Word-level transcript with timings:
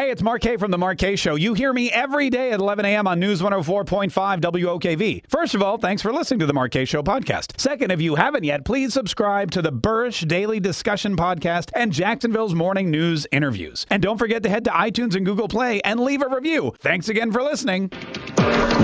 Hey, 0.00 0.10
it's 0.10 0.22
Mark 0.22 0.40
Kaye 0.40 0.56
from 0.56 0.70
The 0.70 0.78
Mark 0.78 0.96
Kaye 0.96 1.16
Show. 1.16 1.34
You 1.34 1.52
hear 1.52 1.74
me 1.74 1.92
every 1.92 2.30
day 2.30 2.52
at 2.52 2.58
11 2.58 2.86
a.m. 2.86 3.06
on 3.06 3.20
News 3.20 3.42
104.5 3.42 4.10
WOKV. 4.40 5.24
First 5.28 5.54
of 5.54 5.62
all, 5.62 5.76
thanks 5.76 6.00
for 6.00 6.10
listening 6.10 6.40
to 6.40 6.46
The 6.46 6.54
Mark 6.54 6.72
Kaye 6.72 6.86
Show 6.86 7.02
podcast. 7.02 7.60
Second, 7.60 7.90
if 7.90 8.00
you 8.00 8.14
haven't 8.14 8.44
yet, 8.44 8.64
please 8.64 8.94
subscribe 8.94 9.50
to 9.50 9.60
the 9.60 9.70
Buresh 9.70 10.26
Daily 10.26 10.58
Discussion 10.58 11.18
podcast 11.18 11.70
and 11.74 11.92
Jacksonville's 11.92 12.54
Morning 12.54 12.90
News 12.90 13.26
interviews. 13.30 13.84
And 13.90 14.02
don't 14.02 14.16
forget 14.16 14.42
to 14.44 14.48
head 14.48 14.64
to 14.64 14.70
iTunes 14.70 15.16
and 15.16 15.26
Google 15.26 15.48
Play 15.48 15.82
and 15.82 16.00
leave 16.00 16.22
a 16.22 16.28
review. 16.30 16.72
Thanks 16.80 17.10
again 17.10 17.30
for 17.30 17.42
listening. 17.42 17.90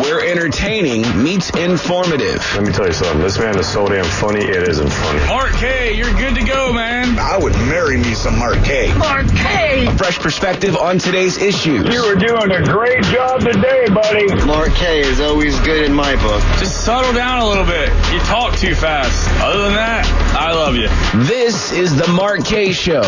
Where 0.02 0.20
entertaining 0.20 1.00
meets 1.24 1.48
informative. 1.56 2.44
Let 2.54 2.66
me 2.66 2.72
tell 2.74 2.88
you 2.88 2.92
something. 2.92 3.22
This 3.22 3.38
man 3.38 3.58
is 3.58 3.66
so 3.66 3.88
damn 3.88 4.04
funny, 4.04 4.44
it 4.44 4.68
isn't 4.68 4.90
funny. 4.90 5.26
Mark 5.28 5.52
Kaye, 5.52 5.94
you're 5.94 6.12
good 6.12 6.34
to 6.34 6.44
go, 6.44 6.74
man. 6.74 7.18
I 7.18 7.38
would 7.38 7.54
marry 7.70 7.96
me 7.96 8.12
some 8.12 8.38
Mark 8.38 8.62
Kaye. 8.64 8.92
Mark 8.98 9.26
Kaye. 9.28 9.86
A 9.86 9.96
fresh 9.96 10.18
perspective 10.18 10.76
on 10.76 10.98
today's 11.06 11.38
issues. 11.38 11.86
You 11.94 12.04
were 12.04 12.16
doing 12.16 12.50
a 12.50 12.64
great 12.64 13.00
job 13.04 13.38
today, 13.38 13.86
buddy. 13.86 14.26
Mark 14.44 14.74
Kaye 14.74 15.02
is 15.02 15.20
always 15.20 15.58
good 15.60 15.84
in 15.84 15.94
my 15.94 16.16
book. 16.16 16.42
Just 16.58 16.84
settle 16.84 17.12
down 17.12 17.42
a 17.42 17.46
little 17.46 17.64
bit. 17.64 17.88
You 18.12 18.18
talk 18.20 18.56
too 18.56 18.74
fast. 18.74 19.30
Other 19.40 19.62
than 19.62 19.74
that, 19.74 20.04
I 20.36 20.52
love 20.52 20.74
you. 20.74 20.88
This 21.24 21.70
is 21.70 21.94
the 21.96 22.08
Mark 22.08 22.44
Kaye 22.44 22.72
Show. 22.72 23.04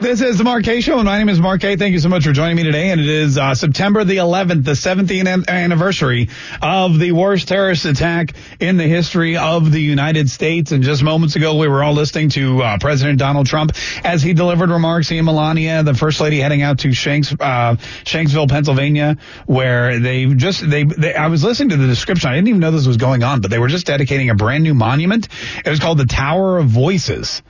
This 0.00 0.20
is 0.20 0.38
the 0.38 0.44
Mark 0.44 0.62
Kaye 0.62 0.80
Show, 0.80 0.98
and 0.98 1.06
my 1.06 1.18
name 1.18 1.28
is 1.28 1.40
Mark 1.40 1.60
Kaye. 1.60 1.74
Thank 1.74 1.92
you 1.92 1.98
so 1.98 2.08
much 2.08 2.22
for 2.22 2.30
joining 2.30 2.54
me 2.54 2.62
today. 2.62 2.90
And 2.90 3.00
it 3.00 3.08
is 3.08 3.36
uh, 3.36 3.56
September 3.56 4.04
the 4.04 4.18
11th, 4.18 4.64
the 4.64 4.72
17th 4.72 5.48
anniversary 5.48 6.28
of 6.62 7.00
the 7.00 7.10
worst 7.10 7.48
terrorist 7.48 7.84
attack 7.84 8.34
in 8.60 8.76
the 8.76 8.84
history 8.84 9.36
of 9.36 9.72
the 9.72 9.80
United 9.80 10.30
States. 10.30 10.70
And 10.70 10.84
just 10.84 11.02
moments 11.02 11.34
ago, 11.34 11.56
we 11.56 11.66
were 11.66 11.82
all 11.82 11.94
listening 11.94 12.28
to 12.30 12.62
uh, 12.62 12.78
President 12.78 13.18
Donald 13.18 13.48
Trump 13.48 13.72
as 14.04 14.22
he 14.22 14.34
delivered 14.34 14.70
remarks. 14.70 15.08
He 15.08 15.18
and 15.18 15.26
Melania, 15.26 15.82
the 15.82 15.94
first 15.94 16.20
lady, 16.20 16.38
heading 16.38 16.62
out 16.62 16.78
to 16.80 16.92
Shanks, 16.92 17.32
uh, 17.32 17.74
Shanksville, 18.04 18.48
Pennsylvania, 18.48 19.16
where 19.46 19.98
they 19.98 20.26
just 20.26 20.68
they, 20.70 20.84
they. 20.84 21.12
I 21.12 21.26
was 21.26 21.42
listening 21.42 21.70
to 21.70 21.76
the 21.76 21.88
description. 21.88 22.30
I 22.30 22.36
didn't 22.36 22.48
even 22.48 22.60
know 22.60 22.70
this 22.70 22.86
was 22.86 22.98
going 22.98 23.24
on, 23.24 23.40
but 23.40 23.50
they 23.50 23.58
were 23.58 23.68
just 23.68 23.86
dedicating 23.86 24.30
a 24.30 24.36
brand 24.36 24.62
new 24.62 24.74
monument. 24.74 25.26
It 25.64 25.68
was 25.68 25.80
called 25.80 25.98
the 25.98 26.06
Tower 26.06 26.58
of 26.58 26.66
Voices. 26.66 27.42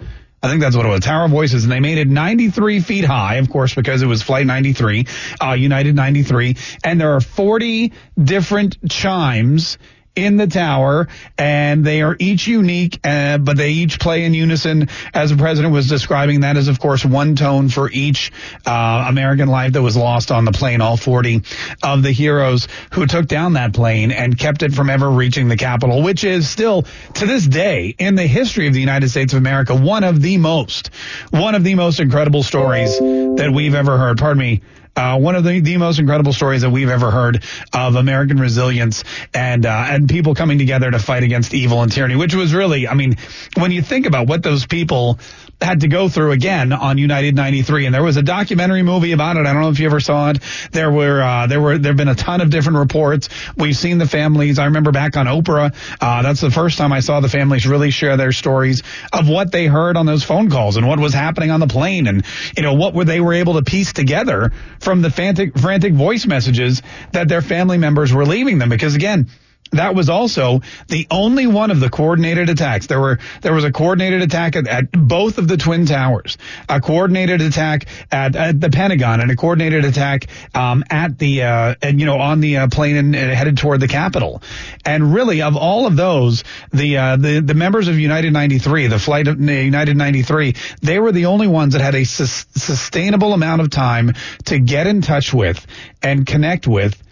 I 0.42 0.48
think 0.48 0.60
that's 0.60 0.76
what 0.76 0.86
it 0.86 0.88
was. 0.88 1.00
Tower 1.00 1.24
of 1.24 1.32
Voices, 1.32 1.64
and 1.64 1.72
they 1.72 1.80
made 1.80 1.98
it 1.98 2.06
93 2.06 2.80
feet 2.80 3.04
high, 3.04 3.36
of 3.36 3.50
course, 3.50 3.74
because 3.74 4.02
it 4.02 4.06
was 4.06 4.22
Flight 4.22 4.46
93, 4.46 5.06
uh, 5.42 5.52
United 5.54 5.96
93, 5.96 6.56
and 6.84 7.00
there 7.00 7.14
are 7.14 7.20
40 7.20 7.92
different 8.22 8.88
chimes 8.88 9.78
in 10.18 10.36
the 10.36 10.46
tower, 10.46 11.08
and 11.36 11.84
they 11.84 12.02
are 12.02 12.16
each 12.18 12.46
unique, 12.46 12.98
uh, 13.04 13.38
but 13.38 13.56
they 13.56 13.70
each 13.70 14.00
play 14.00 14.24
in 14.24 14.34
unison. 14.34 14.88
As 15.14 15.30
the 15.30 15.36
president 15.36 15.72
was 15.72 15.88
describing, 15.88 16.40
that 16.40 16.56
is, 16.56 16.68
of 16.68 16.80
course, 16.80 17.04
one 17.04 17.36
tone 17.36 17.68
for 17.68 17.90
each 17.90 18.32
uh, 18.66 19.06
American 19.08 19.48
life 19.48 19.72
that 19.72 19.82
was 19.82 19.96
lost 19.96 20.30
on 20.30 20.44
the 20.44 20.52
plane. 20.52 20.80
All 20.80 20.96
40 20.96 21.42
of 21.82 22.02
the 22.02 22.12
heroes 22.12 22.68
who 22.92 23.06
took 23.06 23.26
down 23.26 23.54
that 23.54 23.72
plane 23.72 24.10
and 24.10 24.36
kept 24.36 24.62
it 24.62 24.72
from 24.72 24.90
ever 24.90 25.08
reaching 25.08 25.48
the 25.48 25.56
capital, 25.56 26.02
which 26.02 26.24
is 26.24 26.48
still 26.48 26.82
to 27.14 27.26
this 27.26 27.46
day 27.46 27.94
in 27.98 28.14
the 28.14 28.26
history 28.26 28.66
of 28.66 28.74
the 28.74 28.80
United 28.80 29.08
States 29.08 29.32
of 29.32 29.38
America 29.38 29.74
one 29.74 30.04
of 30.04 30.20
the 30.20 30.36
most, 30.38 30.90
one 31.30 31.54
of 31.54 31.64
the 31.64 31.74
most 31.74 32.00
incredible 32.00 32.42
stories 32.42 32.98
that 32.98 33.50
we've 33.54 33.74
ever 33.74 33.96
heard. 33.96 34.18
Pardon 34.18 34.40
me. 34.40 34.62
Uh, 34.98 35.16
one 35.16 35.36
of 35.36 35.44
the, 35.44 35.60
the 35.60 35.76
most 35.76 36.00
incredible 36.00 36.32
stories 36.32 36.62
that 36.62 36.70
we've 36.70 36.88
ever 36.88 37.12
heard 37.12 37.44
of 37.72 37.94
American 37.94 38.40
resilience 38.40 39.04
and 39.32 39.64
uh, 39.64 39.86
and 39.90 40.08
people 40.08 40.34
coming 40.34 40.58
together 40.58 40.90
to 40.90 40.98
fight 40.98 41.22
against 41.22 41.54
evil 41.54 41.82
and 41.82 41.92
tyranny, 41.92 42.16
which 42.16 42.34
was 42.34 42.52
really, 42.52 42.88
I 42.88 42.94
mean, 42.94 43.16
when 43.56 43.70
you 43.70 43.80
think 43.80 44.06
about 44.06 44.26
what 44.26 44.42
those 44.42 44.66
people 44.66 45.20
had 45.60 45.80
to 45.80 45.88
go 45.88 46.08
through 46.08 46.30
again 46.32 46.72
on 46.72 46.98
United 46.98 47.34
93, 47.34 47.86
and 47.86 47.94
there 47.94 48.02
was 48.02 48.16
a 48.16 48.22
documentary 48.22 48.82
movie 48.82 49.12
about 49.12 49.36
it. 49.36 49.46
I 49.46 49.52
don't 49.52 49.62
know 49.62 49.70
if 49.70 49.80
you 49.80 49.86
ever 49.86 50.00
saw 50.00 50.30
it. 50.30 50.38
There 50.70 50.90
were 50.90 51.20
uh, 51.20 51.46
there 51.46 51.60
were 51.60 51.78
there 51.78 51.90
have 51.90 51.96
been 51.96 52.08
a 52.08 52.14
ton 52.14 52.40
of 52.40 52.50
different 52.50 52.78
reports. 52.78 53.28
We've 53.56 53.76
seen 53.76 53.98
the 53.98 54.06
families. 54.06 54.58
I 54.58 54.66
remember 54.66 54.92
back 54.92 55.16
on 55.16 55.26
Oprah, 55.26 55.74
uh, 56.00 56.22
that's 56.22 56.40
the 56.40 56.50
first 56.50 56.78
time 56.78 56.92
I 56.92 57.00
saw 57.00 57.20
the 57.20 57.28
families 57.28 57.66
really 57.66 57.90
share 57.90 58.16
their 58.16 58.32
stories 58.32 58.82
of 59.12 59.28
what 59.28 59.50
they 59.50 59.66
heard 59.66 59.96
on 59.96 60.06
those 60.06 60.22
phone 60.22 60.48
calls 60.48 60.76
and 60.76 60.86
what 60.86 61.00
was 61.00 61.12
happening 61.12 61.50
on 61.50 61.60
the 61.60 61.66
plane, 61.66 62.06
and 62.06 62.24
you 62.56 62.62
know 62.62 62.74
what 62.74 62.94
were 62.94 63.04
they 63.04 63.20
were 63.20 63.34
able 63.34 63.54
to 63.54 63.62
piece 63.62 63.92
together 63.92 64.52
from 64.80 65.02
the 65.02 65.10
frantic 65.10 65.58
frantic 65.58 65.92
voice 65.92 66.26
messages 66.26 66.82
that 67.12 67.28
their 67.28 67.42
family 67.42 67.78
members 67.78 68.12
were 68.12 68.26
leaving 68.26 68.58
them. 68.58 68.68
Because 68.68 68.94
again 68.94 69.28
that 69.72 69.94
was 69.94 70.08
also 70.08 70.60
the 70.88 71.06
only 71.10 71.46
one 71.46 71.70
of 71.70 71.80
the 71.80 71.90
coordinated 71.90 72.48
attacks. 72.48 72.86
There 72.86 73.00
were 73.00 73.18
there 73.42 73.52
was 73.52 73.64
a 73.64 73.72
coordinated 73.72 74.22
attack 74.22 74.56
at, 74.56 74.66
at 74.66 74.92
both 74.92 75.38
of 75.38 75.48
the 75.48 75.56
twin 75.56 75.86
towers, 75.86 76.38
a 76.68 76.80
coordinated 76.80 77.40
attack 77.40 77.86
at, 78.10 78.34
at 78.36 78.60
the 78.60 78.70
Pentagon, 78.70 79.20
and 79.20 79.30
a 79.30 79.36
coordinated 79.36 79.84
attack 79.84 80.26
um, 80.54 80.84
at 80.90 81.18
the 81.18 81.42
uh, 81.42 81.74
and 81.82 82.00
you 82.00 82.06
know 82.06 82.18
on 82.18 82.40
the 82.40 82.58
uh, 82.58 82.68
plane 82.68 82.96
and, 82.96 83.14
and, 83.14 83.32
headed 83.32 83.58
toward 83.58 83.80
the 83.80 83.88
Capitol. 83.88 84.42
And 84.84 85.12
really, 85.12 85.42
of 85.42 85.56
all 85.56 85.86
of 85.86 85.96
those, 85.96 86.44
the 86.72 86.96
uh, 86.96 87.16
the 87.16 87.40
the 87.40 87.54
members 87.54 87.88
of 87.88 87.98
United 87.98 88.32
93, 88.32 88.86
the 88.86 88.98
flight 88.98 89.28
of 89.28 89.40
United 89.40 89.96
93, 89.96 90.54
they 90.82 90.98
were 90.98 91.12
the 91.12 91.26
only 91.26 91.46
ones 91.46 91.74
that 91.74 91.82
had 91.82 91.94
a 91.94 92.04
sus- 92.04 92.46
sustainable 92.54 93.32
amount 93.32 93.60
of 93.60 93.70
time 93.70 94.12
to 94.46 94.58
get 94.58 94.86
in 94.86 95.02
touch 95.02 95.32
with 95.34 95.66
and 96.02 96.26
connect 96.26 96.66
with 96.66 97.02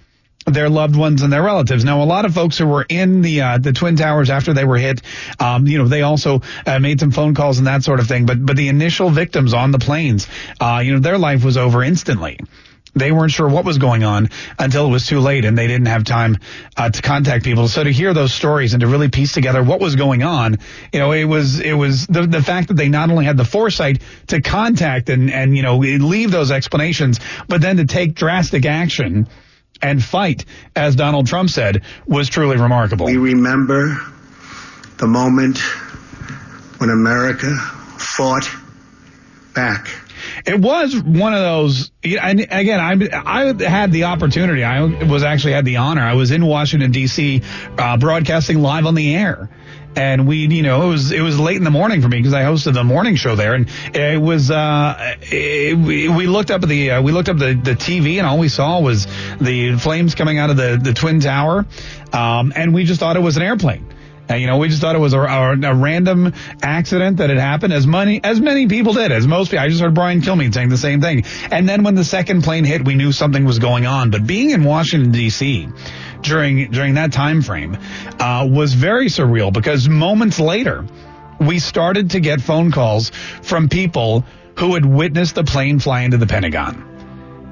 their 0.46 0.68
loved 0.68 0.96
ones 0.96 1.22
and 1.22 1.32
their 1.32 1.42
relatives. 1.42 1.84
Now, 1.84 2.02
a 2.02 2.04
lot 2.04 2.24
of 2.24 2.32
folks 2.32 2.56
who 2.56 2.66
were 2.66 2.86
in 2.88 3.20
the 3.22 3.42
uh, 3.42 3.58
the 3.58 3.72
twin 3.72 3.96
towers 3.96 4.30
after 4.30 4.54
they 4.54 4.64
were 4.64 4.78
hit, 4.78 5.02
um, 5.40 5.66
you 5.66 5.78
know, 5.78 5.88
they 5.88 6.02
also 6.02 6.40
uh, 6.64 6.78
made 6.78 7.00
some 7.00 7.10
phone 7.10 7.34
calls 7.34 7.58
and 7.58 7.66
that 7.66 7.82
sort 7.82 8.00
of 8.00 8.06
thing. 8.06 8.26
But 8.26 8.44
but 8.44 8.56
the 8.56 8.68
initial 8.68 9.10
victims 9.10 9.54
on 9.54 9.72
the 9.72 9.78
planes, 9.78 10.28
uh, 10.60 10.82
you 10.84 10.92
know, 10.94 11.00
their 11.00 11.18
life 11.18 11.44
was 11.44 11.56
over 11.56 11.82
instantly. 11.82 12.38
They 12.94 13.12
weren't 13.12 13.32
sure 13.32 13.46
what 13.46 13.66
was 13.66 13.76
going 13.76 14.04
on 14.04 14.30
until 14.58 14.86
it 14.86 14.90
was 14.90 15.06
too 15.06 15.20
late, 15.20 15.44
and 15.44 15.58
they 15.58 15.66
didn't 15.66 15.88
have 15.88 16.04
time 16.04 16.38
uh, 16.78 16.88
to 16.88 17.02
contact 17.02 17.44
people. 17.44 17.68
So 17.68 17.84
to 17.84 17.92
hear 17.92 18.14
those 18.14 18.32
stories 18.32 18.72
and 18.72 18.80
to 18.80 18.86
really 18.86 19.10
piece 19.10 19.32
together 19.32 19.62
what 19.62 19.80
was 19.80 19.96
going 19.96 20.22
on, 20.22 20.56
you 20.94 21.00
know, 21.00 21.12
it 21.12 21.24
was 21.24 21.60
it 21.60 21.74
was 21.74 22.06
the 22.06 22.22
the 22.22 22.42
fact 22.42 22.68
that 22.68 22.74
they 22.74 22.88
not 22.88 23.10
only 23.10 23.26
had 23.26 23.36
the 23.36 23.44
foresight 23.44 24.00
to 24.28 24.40
contact 24.40 25.10
and 25.10 25.30
and 25.30 25.56
you 25.56 25.62
know 25.62 25.76
leave 25.78 26.30
those 26.30 26.52
explanations, 26.52 27.18
but 27.48 27.60
then 27.60 27.78
to 27.78 27.84
take 27.84 28.14
drastic 28.14 28.64
action 28.64 29.26
and 29.82 30.02
fight, 30.02 30.44
as 30.74 30.96
Donald 30.96 31.26
Trump 31.26 31.50
said, 31.50 31.82
was 32.06 32.28
truly 32.28 32.56
remarkable. 32.56 33.06
We 33.06 33.16
remember 33.16 33.98
the 34.98 35.06
moment 35.06 35.58
when 36.78 36.90
America 36.90 37.54
fought 37.98 38.48
back. 39.54 39.88
It 40.46 40.60
was 40.60 40.96
one 40.96 41.34
of 41.34 41.40
those. 41.40 41.90
And 42.04 42.40
again, 42.40 42.80
I, 42.80 43.42
I 43.42 43.68
had 43.68 43.90
the 43.90 44.04
opportunity. 44.04 44.62
I 44.62 44.82
was 45.04 45.24
actually 45.24 45.54
had 45.54 45.64
the 45.64 45.78
honor. 45.78 46.02
I 46.02 46.14
was 46.14 46.30
in 46.30 46.46
Washington 46.46 46.92
D.C. 46.92 47.42
Uh, 47.76 47.96
broadcasting 47.96 48.62
live 48.62 48.86
on 48.86 48.94
the 48.94 49.14
air 49.14 49.50
and 49.96 50.28
we, 50.28 50.46
you 50.46 50.62
know, 50.62 50.82
it 50.82 50.88
was 50.88 51.10
it 51.10 51.22
was 51.22 51.40
late 51.40 51.56
in 51.56 51.64
the 51.64 51.70
morning 51.70 52.02
for 52.02 52.08
me 52.08 52.18
because 52.18 52.34
I 52.34 52.42
hosted 52.42 52.74
the 52.74 52.84
morning 52.84 53.16
show 53.16 53.34
there, 53.34 53.54
and 53.54 53.68
it 53.94 54.20
was 54.20 54.50
uh, 54.50 55.16
it, 55.22 55.76
we, 55.76 56.26
looked 56.26 56.50
up 56.50 56.62
at 56.62 56.68
the 56.68 56.92
uh, 56.92 57.02
we 57.02 57.12
looked 57.12 57.30
up 57.30 57.38
the 57.38 57.54
the 57.54 57.72
TV, 57.72 58.18
and 58.18 58.26
all 58.26 58.38
we 58.38 58.50
saw 58.50 58.78
was 58.80 59.06
the 59.40 59.76
flames 59.78 60.14
coming 60.14 60.38
out 60.38 60.50
of 60.50 60.58
the 60.58 60.78
the 60.80 60.92
twin 60.92 61.20
tower, 61.20 61.64
um, 62.12 62.52
and 62.54 62.74
we 62.74 62.84
just 62.84 63.00
thought 63.00 63.16
it 63.16 63.20
was 63.20 63.38
an 63.38 63.42
airplane. 63.42 63.86
And, 64.28 64.40
you 64.40 64.46
know, 64.46 64.58
we 64.58 64.68
just 64.68 64.80
thought 64.80 64.96
it 64.96 65.00
was 65.00 65.12
a, 65.12 65.20
a, 65.20 65.52
a, 65.52 65.74
random 65.74 66.32
accident 66.62 67.18
that 67.18 67.30
had 67.30 67.38
happened, 67.38 67.72
as 67.72 67.86
many 67.86 68.22
as 68.24 68.40
many 68.40 68.66
people 68.66 68.92
did, 68.92 69.12
as 69.12 69.26
most 69.26 69.50
people. 69.50 69.64
I 69.64 69.68
just 69.68 69.80
heard 69.80 69.94
Brian 69.94 70.20
Kilmeade 70.20 70.52
saying 70.52 70.68
the 70.68 70.76
same 70.76 71.00
thing. 71.00 71.24
And 71.50 71.68
then 71.68 71.84
when 71.84 71.94
the 71.94 72.04
second 72.04 72.42
plane 72.42 72.64
hit, 72.64 72.84
we 72.84 72.94
knew 72.94 73.12
something 73.12 73.44
was 73.44 73.58
going 73.58 73.86
on. 73.86 74.10
But 74.10 74.26
being 74.26 74.50
in 74.50 74.64
Washington 74.64 75.12
D.C 75.12 75.68
during 76.22 76.70
during 76.70 76.94
that 76.94 77.12
time 77.12 77.40
frame 77.42 77.78
uh, 78.18 78.46
was 78.50 78.74
very 78.74 79.06
surreal 79.06 79.52
because 79.52 79.88
moments 79.88 80.40
later 80.40 80.84
we 81.40 81.58
started 81.58 82.10
to 82.10 82.20
get 82.20 82.40
phone 82.40 82.70
calls 82.70 83.10
from 83.42 83.68
people 83.68 84.24
who 84.58 84.74
had 84.74 84.84
witnessed 84.84 85.34
the 85.34 85.44
plane 85.44 85.78
fly 85.78 86.00
into 86.00 86.16
the 86.16 86.26
Pentagon. 86.26 86.95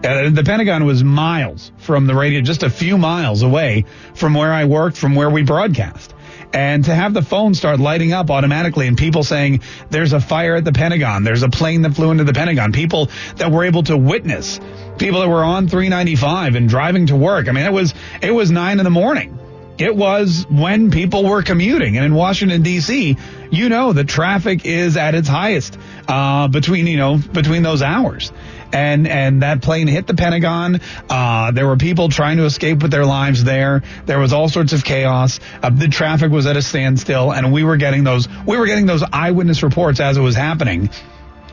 Uh, 0.04 0.28
the 0.28 0.44
Pentagon 0.44 0.84
was 0.84 1.02
miles 1.02 1.72
from 1.78 2.06
the 2.06 2.14
radio, 2.14 2.42
just 2.42 2.62
a 2.62 2.68
few 2.68 2.98
miles 2.98 3.42
away 3.42 3.86
from 4.14 4.34
where 4.34 4.52
I 4.52 4.66
worked, 4.66 4.98
from 4.98 5.14
where 5.14 5.30
we 5.30 5.42
broadcast. 5.42 6.12
And 6.52 6.84
to 6.84 6.94
have 6.94 7.14
the 7.14 7.22
phone 7.22 7.54
start 7.54 7.80
lighting 7.80 8.12
up 8.12 8.30
automatically 8.30 8.86
and 8.86 8.98
people 8.98 9.24
saying 9.24 9.62
there's 9.90 10.12
a 10.12 10.20
fire 10.20 10.56
at 10.56 10.64
the 10.64 10.72
Pentagon, 10.72 11.24
there's 11.24 11.42
a 11.42 11.48
plane 11.48 11.82
that 11.82 11.94
flew 11.94 12.10
into 12.10 12.24
the 12.24 12.34
Pentagon, 12.34 12.72
people 12.72 13.08
that 13.36 13.50
were 13.50 13.64
able 13.64 13.82
to 13.84 13.96
witness, 13.96 14.60
people 14.98 15.20
that 15.20 15.28
were 15.28 15.42
on 15.42 15.68
395 15.68 16.54
and 16.54 16.68
driving 16.68 17.06
to 17.06 17.16
work. 17.16 17.48
I 17.48 17.52
mean, 17.52 17.64
it 17.64 17.72
was, 17.72 17.94
it 18.20 18.30
was 18.30 18.50
nine 18.50 18.78
in 18.78 18.84
the 18.84 18.90
morning. 18.90 19.38
It 19.78 19.96
was 19.96 20.46
when 20.48 20.92
people 20.92 21.24
were 21.24 21.42
commuting. 21.42 21.96
And 21.96 22.06
in 22.06 22.14
Washington, 22.14 22.62
D.C., 22.62 23.16
you 23.50 23.68
know, 23.68 23.92
the 23.92 24.04
traffic 24.04 24.64
is 24.64 24.96
at 24.96 25.16
its 25.16 25.26
highest, 25.26 25.76
uh, 26.06 26.46
between, 26.46 26.86
you 26.86 26.98
know, 26.98 27.18
between 27.18 27.64
those 27.64 27.82
hours 27.82 28.30
and 28.74 29.06
and 29.06 29.42
that 29.42 29.62
plane 29.62 29.86
hit 29.86 30.06
the 30.06 30.14
Pentagon. 30.14 30.80
Uh, 31.08 31.52
there 31.52 31.66
were 31.66 31.76
people 31.76 32.08
trying 32.08 32.36
to 32.38 32.44
escape 32.44 32.82
with 32.82 32.90
their 32.90 33.06
lives 33.06 33.44
there. 33.44 33.82
There 34.04 34.18
was 34.18 34.32
all 34.32 34.48
sorts 34.48 34.72
of 34.72 34.84
chaos. 34.84 35.40
Uh, 35.62 35.70
the 35.70 35.88
traffic 35.88 36.30
was 36.30 36.46
at 36.46 36.56
a 36.56 36.62
standstill, 36.62 37.32
and 37.32 37.52
we 37.52 37.62
were 37.62 37.76
getting 37.76 38.04
those 38.04 38.28
we 38.46 38.58
were 38.58 38.66
getting 38.66 38.86
those 38.86 39.02
eyewitness 39.02 39.62
reports 39.62 40.00
as 40.00 40.16
it 40.16 40.20
was 40.20 40.34
happening, 40.34 40.90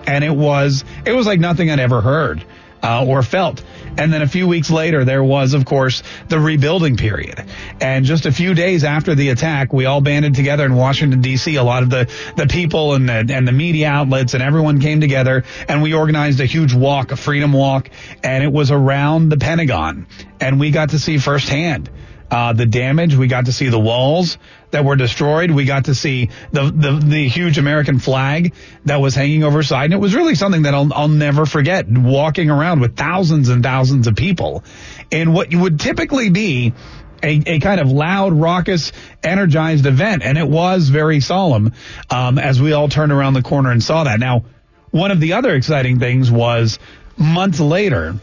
and 0.07 0.23
it 0.23 0.35
was 0.35 0.83
it 1.06 1.13
was 1.13 1.27
like 1.27 1.39
nothing 1.39 1.69
I'd 1.69 1.79
ever 1.79 2.01
heard 2.01 2.44
uh, 2.83 3.06
or 3.06 3.21
felt. 3.21 3.63
And 3.97 4.11
then 4.11 4.21
a 4.21 4.27
few 4.27 4.47
weeks 4.47 4.69
later, 4.69 5.03
there 5.05 5.23
was, 5.23 5.53
of 5.53 5.65
course, 5.65 6.03
the 6.29 6.39
rebuilding 6.39 6.97
period. 6.97 7.43
And 7.79 8.05
just 8.05 8.25
a 8.25 8.31
few 8.31 8.53
days 8.53 8.83
after 8.83 9.15
the 9.15 9.29
attack, 9.29 9.73
we 9.73 9.85
all 9.85 10.01
banded 10.01 10.35
together 10.35 10.65
in 10.65 10.75
Washington, 10.75 11.21
D.C. 11.21 11.55
A 11.55 11.63
lot 11.63 11.83
of 11.83 11.89
the, 11.89 12.09
the 12.35 12.47
people 12.47 12.93
and 12.93 13.07
the, 13.07 13.33
and 13.33 13.47
the 13.47 13.51
media 13.51 13.89
outlets 13.89 14.33
and 14.33 14.41
everyone 14.41 14.79
came 14.79 15.01
together 15.01 15.43
and 15.67 15.81
we 15.81 15.93
organized 15.93 16.39
a 16.39 16.45
huge 16.45 16.73
walk, 16.73 17.11
a 17.11 17.15
freedom 17.15 17.53
walk, 17.53 17.89
and 18.23 18.43
it 18.43 18.51
was 18.51 18.71
around 18.71 19.29
the 19.29 19.38
Pentagon. 19.38 20.07
And 20.39 20.59
we 20.59 20.71
got 20.71 20.89
to 20.89 20.99
see 20.99 21.17
firsthand 21.17 21.89
uh, 22.31 22.54
the 22.54 22.66
damage. 22.66 23.16
We 23.16 23.28
got 23.28 23.45
to 23.45 23.51
see 23.51 23.68
the 23.68 23.80
walls 23.80 24.38
that 24.72 24.86
were 24.86 24.95
destroyed. 24.95 25.51
We 25.51 25.66
got 25.66 25.86
to 25.86 25.95
see 25.95 26.30
the, 26.51 26.72
the, 26.72 26.92
the 27.04 27.28
huge 27.28 27.57
American 27.57 28.00
flag 28.00 28.54
that 28.86 29.01
was 29.01 29.13
hanging 29.13 29.44
overside. 29.44 29.86
And 29.86 29.94
it 29.94 30.00
was 30.00 30.16
really 30.16 30.36
something 30.36 30.62
that 30.62 30.74
I'll, 30.74 30.92
I'll 30.94 31.10
never 31.10 31.45
forget 31.45 31.88
walking 31.89 32.50
around 32.50 32.80
with 32.80 32.95
thousands 32.95 33.50
and 33.50 33.62
thousands 33.62 34.07
of 34.07 34.16
people 34.16 34.63
in 35.12 35.33
what 35.33 35.54
would 35.54 35.80
typically 35.80 36.30
be 36.30 36.74
a, 37.22 37.42
a 37.45 37.60
kind 37.60 37.81
of 37.81 37.92
loud, 37.92 38.33
raucous, 38.33 38.94
energized 39.22 39.86
event. 39.86 40.24
And 40.24 40.38
it 40.38 40.48
was 40.48 40.88
very 40.88 41.19
solemn, 41.19 41.74
um, 42.10 42.39
as 42.39 42.62
we 42.62 42.72
all 42.72 42.88
turned 42.88 43.12
around 43.12 43.33
the 43.33 43.44
corner 43.44 43.72
and 43.72 43.83
saw 43.83 44.06
that. 44.06 44.19
Now, 44.19 44.45
one 44.92 45.12
of 45.12 45.19
the 45.19 45.33
other 45.33 45.54
exciting 45.54 46.00
things 46.00 46.31
was 46.31 46.80
months 47.18 47.60
later, 47.60 48.16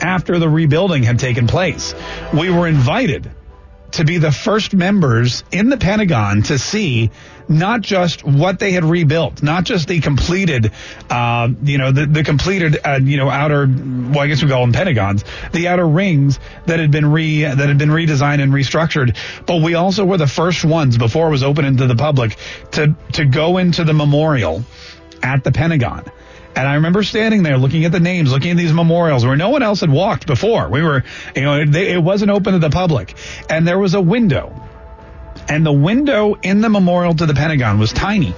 after 0.00 0.38
the 0.38 0.48
rebuilding 0.48 1.02
had 1.02 1.18
taken 1.18 1.46
place. 1.46 1.94
We 2.32 2.50
were 2.50 2.66
invited 2.66 3.30
to 3.92 4.04
be 4.04 4.18
the 4.18 4.30
first 4.30 4.72
members 4.72 5.42
in 5.50 5.68
the 5.68 5.76
Pentagon 5.76 6.42
to 6.42 6.58
see 6.58 7.10
not 7.48 7.80
just 7.80 8.24
what 8.24 8.60
they 8.60 8.72
had 8.72 8.84
rebuilt, 8.84 9.42
not 9.42 9.64
just 9.64 9.88
the 9.88 10.00
completed, 10.00 10.70
uh, 11.08 11.48
you 11.64 11.78
know, 11.78 11.90
the, 11.90 12.06
the 12.06 12.22
completed, 12.22 12.78
uh, 12.84 13.00
you 13.02 13.16
know, 13.16 13.28
outer, 13.28 13.66
well, 13.66 14.20
I 14.20 14.28
guess 14.28 14.42
we 14.42 14.48
call 14.48 14.62
them 14.62 14.72
Pentagons, 14.72 15.24
the 15.52 15.66
outer 15.68 15.86
rings 15.86 16.38
that 16.66 16.78
had 16.78 16.92
been 16.92 17.10
re, 17.10 17.42
that 17.42 17.58
had 17.58 17.78
been 17.78 17.90
redesigned 17.90 18.40
and 18.40 18.52
restructured. 18.52 19.16
But 19.46 19.62
we 19.62 19.74
also 19.74 20.04
were 20.04 20.18
the 20.18 20.28
first 20.28 20.64
ones 20.64 20.96
before 20.96 21.26
it 21.26 21.30
was 21.30 21.42
open 21.42 21.64
into 21.64 21.86
the 21.88 21.96
public 21.96 22.36
to, 22.72 22.94
to 23.14 23.24
go 23.24 23.58
into 23.58 23.82
the 23.82 23.94
memorial 23.94 24.64
at 25.22 25.42
the 25.42 25.50
Pentagon. 25.50 26.04
And 26.56 26.68
I 26.68 26.74
remember 26.74 27.02
standing 27.02 27.42
there 27.42 27.56
looking 27.56 27.84
at 27.84 27.92
the 27.92 28.00
names, 28.00 28.32
looking 28.32 28.50
at 28.50 28.56
these 28.56 28.72
memorials 28.72 29.24
where 29.24 29.36
no 29.36 29.50
one 29.50 29.62
else 29.62 29.80
had 29.80 29.90
walked 29.90 30.26
before. 30.26 30.68
We 30.68 30.82
were, 30.82 31.04
you 31.34 31.42
know, 31.42 31.60
it, 31.60 31.74
it 31.74 32.02
wasn't 32.02 32.30
open 32.30 32.54
to 32.54 32.58
the 32.58 32.70
public. 32.70 33.14
And 33.48 33.66
there 33.66 33.78
was 33.78 33.94
a 33.94 34.00
window. 34.00 34.68
And 35.48 35.64
the 35.64 35.72
window 35.72 36.34
in 36.34 36.60
the 36.60 36.68
memorial 36.68 37.14
to 37.14 37.26
the 37.26 37.34
Pentagon 37.34 37.78
was 37.78 37.92
tiny. 37.92 38.34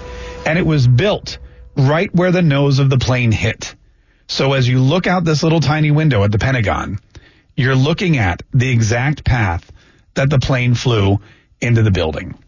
And 0.47 0.59
it 0.59 0.67
was 0.67 0.87
built 0.87 1.38
right 1.76 2.14
where 2.14 2.32
the 2.32 2.43
nose 2.43 2.79
of 2.79 2.91
the 2.91 2.99
plane 2.99 3.32
hit. 3.32 3.75
So 4.29 4.53
as 4.53 4.69
you 4.69 4.81
look 4.81 5.06
out 5.06 5.25
this 5.25 5.43
little 5.43 5.61
tiny 5.61 5.91
window 5.91 6.23
at 6.23 6.32
the 6.32 6.38
Pentagon, 6.38 6.99
you're 7.56 7.76
looking 7.76 8.19
at 8.19 8.43
the 8.53 8.70
exact 8.70 9.25
path 9.25 9.70
that 10.15 10.31
the 10.31 10.38
plane 10.38 10.75
flew 10.75 11.20
into 11.61 11.82
the 11.82 11.91
building. 11.91 12.42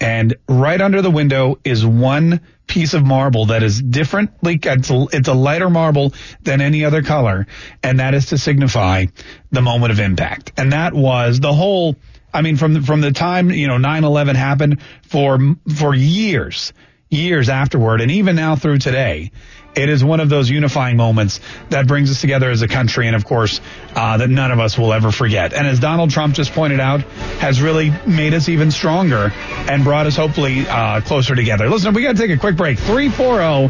And 0.00 0.36
right 0.48 0.80
under 0.80 1.00
the 1.00 1.10
window 1.10 1.58
is 1.64 1.84
one 1.84 2.40
piece 2.66 2.94
of 2.94 3.04
marble 3.04 3.46
that 3.46 3.62
is 3.62 3.80
different. 3.80 4.30
Like 4.42 4.66
it's 4.66 4.90
a, 4.90 5.06
it's 5.12 5.28
a 5.28 5.34
lighter 5.34 5.70
marble 5.70 6.12
than 6.42 6.60
any 6.60 6.84
other 6.84 7.02
color. 7.02 7.46
And 7.82 8.00
that 8.00 8.14
is 8.14 8.26
to 8.26 8.38
signify 8.38 9.06
the 9.50 9.62
moment 9.62 9.92
of 9.92 10.00
impact. 10.00 10.52
And 10.56 10.72
that 10.72 10.92
was 10.92 11.40
the 11.40 11.52
whole, 11.52 11.96
I 12.34 12.42
mean, 12.42 12.56
from 12.56 12.74
the, 12.74 12.82
from 12.82 13.00
the 13.00 13.12
time, 13.12 13.50
you 13.50 13.68
know, 13.68 13.76
9-11 13.76 14.34
happened 14.34 14.82
for, 15.02 15.38
for 15.74 15.94
years, 15.94 16.72
years 17.08 17.48
afterward. 17.48 18.00
And 18.00 18.10
even 18.10 18.36
now 18.36 18.56
through 18.56 18.78
today, 18.78 19.30
it 19.76 19.88
is 19.88 20.02
one 20.02 20.20
of 20.20 20.28
those 20.28 20.48
unifying 20.48 20.96
moments 20.96 21.40
that 21.68 21.86
brings 21.86 22.10
us 22.10 22.20
together 22.20 22.50
as 22.50 22.62
a 22.62 22.68
country, 22.68 23.06
and 23.06 23.14
of 23.14 23.24
course, 23.24 23.60
uh, 23.94 24.16
that 24.16 24.30
none 24.30 24.50
of 24.50 24.58
us 24.58 24.78
will 24.78 24.92
ever 24.92 25.12
forget. 25.12 25.52
And 25.52 25.66
as 25.66 25.78
Donald 25.78 26.10
Trump 26.10 26.34
just 26.34 26.52
pointed 26.52 26.80
out, 26.80 27.02
has 27.40 27.60
really 27.60 27.92
made 28.06 28.34
us 28.34 28.48
even 28.48 28.70
stronger 28.70 29.32
and 29.68 29.84
brought 29.84 30.06
us 30.06 30.16
hopefully 30.16 30.66
uh, 30.66 31.00
closer 31.02 31.34
together. 31.34 31.68
Listen, 31.68 31.94
we 31.94 32.02
got 32.02 32.16
to 32.16 32.22
take 32.22 32.30
a 32.30 32.38
quick 32.38 32.56
break. 32.56 32.78
340 32.78 33.68